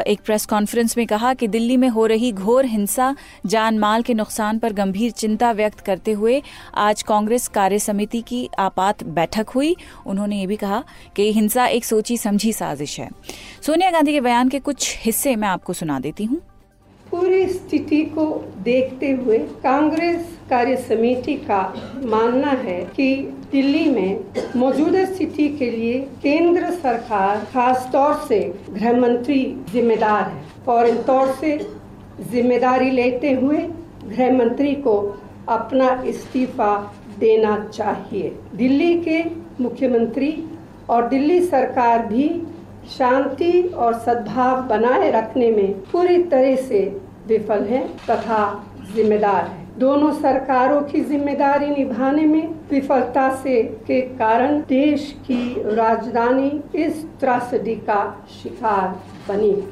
एक 0.07 0.21
प्रेस 0.25 0.47
कॉन्फ्रेंस 0.47 0.97
में 0.97 1.07
कहा 1.07 1.33
कि 1.35 1.47
दिल्ली 1.49 1.77
में 1.77 1.89
हो 1.89 2.07
रही 2.07 2.31
घोर 2.33 2.65
हिंसा, 2.65 3.15
जान 3.47 3.79
माल 3.79 4.03
के 4.03 4.15
नुकसान 4.15 4.59
पर 4.59 4.73
गंभीर 4.73 5.11
चिंता 5.11 5.51
व्यक्त 5.53 5.81
करते 5.81 6.13
हुए 6.13 6.41
आज 6.75 7.03
कांग्रेस 7.03 7.49
कार्य 7.49 7.79
समिति 7.79 8.21
की 8.21 8.49
आपात 8.59 9.05
बैठक 9.05 9.51
हुई। 9.51 9.75
उन्होंने 10.07 10.39
ये 10.41 10.47
भी 10.47 10.57
कहा 10.57 10.83
कि 11.17 11.33
हिंसा 11.33 11.67
एक 11.67 11.85
सोची 11.85 12.17
समझी 12.17 12.53
साजिश 12.53 12.99
है। 13.01 13.09
सोनिया 13.63 13.91
गांधी 13.91 14.13
के 14.13 14.21
बयान 14.21 14.49
के 14.49 14.59
कुछ 14.61 14.97
हिस्से 15.01 15.37
मैं 15.37 15.49
आपको 15.49 15.73
सुना 15.73 15.99
देती 16.01 16.25
हूँ। 16.25 16.41
पूरी 17.11 17.47
स्थिति 17.49 18.03
को 18.17 18.27
देखते 18.63 19.11
हुए 19.13 19.39
कांग्रेस 19.63 20.39
कार्य 20.51 20.77
समिति 20.79 21.35
का 21.45 21.63
मानना 22.05 22.51
है 22.63 22.81
कि 22.97 23.15
दिल्ली 23.53 23.85
में 23.91 24.21
मौजूदा 24.57 25.05
स्थिति 25.05 25.49
के 25.59 25.71
लिए 25.71 25.99
केंद्र 26.23 26.71
सरकार 26.73 27.45
खास 27.53 27.89
तौर 27.93 28.15
से 28.29 28.39
गृह 28.71 29.01
मंत्री 29.01 29.39
जिम्मेदार 29.73 30.23
है 30.25 30.43
फ़ौरन 30.67 31.03
तौर 31.03 31.33
से 31.41 31.57
ज़िम्मेदारी 32.31 32.91
लेते 32.91 33.33
हुए 33.33 33.59
गृह 34.07 34.33
मंत्री 34.35 34.75
को 34.87 34.95
अपना 35.49 35.91
इस्तीफा 36.07 36.73
देना 37.19 37.57
चाहिए। 37.67 38.29
दिल्ली 38.55 38.95
के 39.01 39.23
मुख्यमंत्री 39.61 40.33
और 40.91 41.09
दिल्ली 41.09 41.41
सरकार 41.47 42.07
भी 42.07 42.29
शांति 42.91 43.53
और 43.77 43.99
सद्भाव 44.01 44.63
बनाए 44.69 45.11
रखने 45.11 45.51
में 45.51 45.73
पूरी 45.93 46.23
तरह 46.25 46.55
से 46.69 46.85
विफल 47.29 47.65
है 47.65 47.87
तथा 48.01 48.43
जिम्मेदार 48.95 49.45
है। 49.45 49.69
दोनों 49.79 50.13
सरकारों 50.13 50.83
की 50.83 51.01
ज़िम्मेदारी 51.01 51.67
निभाने 51.67 52.25
में 52.25 52.49
विफलता 52.71 53.35
से 53.43 53.63
के 53.63 54.01
कारण 54.01 54.61
देश 54.61 55.17
की 55.27 55.75
राजधानी 55.75 56.83
इस 56.85 57.05
त्रासदी 57.21 57.75
का 57.75 58.27
शिकार 58.43 58.89
बनी। 59.29 59.63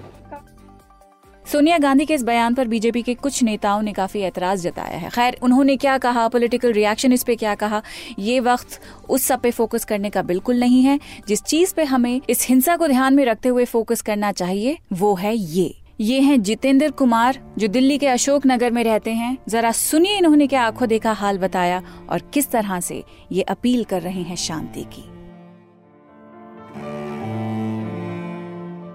सोनिया 1.45 1.79
गांधी 1.79 2.05
के 2.07 2.15
इस 2.15 2.23
बयान 2.23 2.55
पर 2.55 2.69
बीजेपी 2.69 3.03
के 3.03 3.15
कुछ 3.15 3.43
नेताओं 3.43 3.83
ने 3.83 3.93
काफ़ी 3.93 4.21
एतराज़ 4.21 4.69
जताया 4.69 4.99
है। 4.99 5.11
खैर, 5.11 5.39
उन्होंने 5.43 5.77
क्या 5.77 5.99
कहा? 5.99 6.29
पॉलिटिकल 6.29 6.73
रिएक्शन 6.73 7.13
इस 7.13 7.25
पे 7.25 7.37
क्या 7.37 7.55
कहा? 7.55 7.83
ये 8.19 8.41
वक्त 8.41 8.81
उस 9.09 9.23
सब 9.23 9.41
पे 9.41 9.51
फोकस 9.51 9.85
करने 9.85 10.11
का 10.11 10.23
बिल्कुल 10.23 10.61
नहीं 10.61 10.83
है। 10.83 10.99
जिस 11.29 11.43
चीज़ 11.43 11.75
पे 11.75 11.85
हमें 11.85 12.21
इस 12.31 12.47
हिंसा 12.49 12.77
को 12.77 12.89
ध्यान 12.89 13.15
में 13.15 13.25
रखते 13.25 13.49
हुए 13.49 13.65
फोकस 13.65 14.03
करना 14.03 14.33
चाहिए, 14.33 14.79
वो 14.93 15.15
है 15.15 15.37
ये। 15.37 15.75
ये 15.99 16.21
हैं 16.21 16.43
जितेंद्र 16.43 16.91
कुमार, 16.91 17.39
जो 17.59 17.69
दिल्ली 17.69 17.97
के 17.99 18.07
अशोक 18.07 18.43
नगर 18.47 18.71
में 18.71 18.83
रहते 18.85 19.11
हैं। 19.11 19.37
जरा 19.49 19.71
सुनिए 19.73 20.17
इन्होंने 20.19 20.47
क्या 20.47 20.63
आँखों 20.63 20.89
देखा, 20.89 21.13
हाल 21.13 21.39
बताया 21.39 21.83
और 22.11 22.21
किस 22.35 22.51
तरह 22.51 22.81
से 22.81 23.03
ये 23.33 23.43
अपील 23.43 23.83
कर 23.85 24.03
रहे 24.03 24.23
हैं 24.23 24.37
शांति 24.37 24.85
की। 24.85 25.03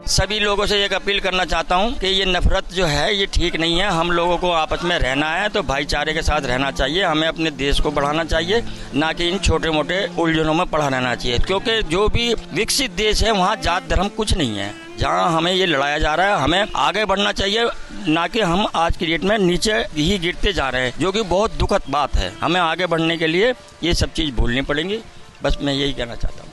सभी 0.08 0.40
लोगों 0.40 0.66
से 0.66 0.84
एक 0.86 0.94
अपील 0.94 1.20
करना 1.20 1.46
चाहता 1.46 1.76
हूँ 1.76 1.94
कि 1.94 2.08
ये 2.08 2.26
नफरत 2.26 2.72
जो 2.74 2.86
है, 2.86 3.16
ये 3.16 3.26
ठीक 3.26 3.56
नहीं 3.56 3.80
है। 3.80 3.90
हम 3.90 4.12
लोगों 4.12 4.38
को 4.38 4.52
आपस 4.52 4.84
में 4.84 4.98
रहना 5.00 5.34
है 5.34 5.50
तो 5.50 5.62
भाईचारे 5.64 6.14
के 6.14 6.22
साथ 6.22 6.42
रहना 6.42 6.72
चाहिए। 6.72 7.04
हमें 7.04 7.28
अपने 7.28 7.52
देश 7.52 7.80
को 7.80 7.92
बढ़ाना 7.92 8.24
चाहिए, 8.24 8.64
ना 8.96 9.12
कि 9.14 9.30
इन 9.30 9.38
छोटे 9.40 9.72
मोटे 9.72 10.06
उलझनों 10.20 10.54
में 10.54 10.66
पड़ा 10.66 10.88
रहना 10.88 11.14
चाहिए। 11.16 11.40
क्योंकि 11.40 11.82
जो 11.82 12.08
भी 12.08 12.34
विकसित 12.34 12.92
देश 12.94 13.24
है, 13.24 13.32
वहाँ 13.32 13.56
जात 13.56 13.90
धर्म 13.90 14.08
कुछ 14.08 14.38
नहीं 14.38 14.58
है। 14.58 14.83
जहाँ 14.98 15.32
हमें 15.32 15.54
ये 15.54 15.66
लड़ाया 15.66 15.98
जा 15.98 16.16
रहा 16.16 16.28
है, 16.28 16.44
हमें 16.44 16.66
आगे 16.76 17.06
बढ़ना 17.06 17.32
चाहिए, 17.32 17.70
ना 18.08 18.28
कि 18.28 18.42
हम 18.42 18.68
आज 18.76 18.98
की 18.98 19.06
डेट 19.06 19.24
में 19.24 19.38
नीचे 19.38 19.74
ही 19.74 20.18
गिरते 20.20 20.54
जा 20.54 20.70
रहे 20.70 20.82
हैं, 20.82 20.94
जो 21.00 21.12
कि 21.12 21.22
बहुत 21.22 21.54
दुखद 21.54 21.82
बात 21.90 22.16
है। 22.16 22.34
हमें 22.42 22.62
आगे 22.62 22.86
बढ़ने 22.86 23.18
के 23.18 23.28
लिए 23.28 23.54
ये 23.84 23.94
सब 23.94 24.14
चीज़ 24.14 24.36
भूलनी 24.36 24.62
पड़ेंगी। 24.62 25.00
बस 25.44 25.58
मैं 25.62 25.74
यही 25.74 25.94
कहना 25.94 26.16
चाहता 26.16 26.44
हूँ। 26.44 26.53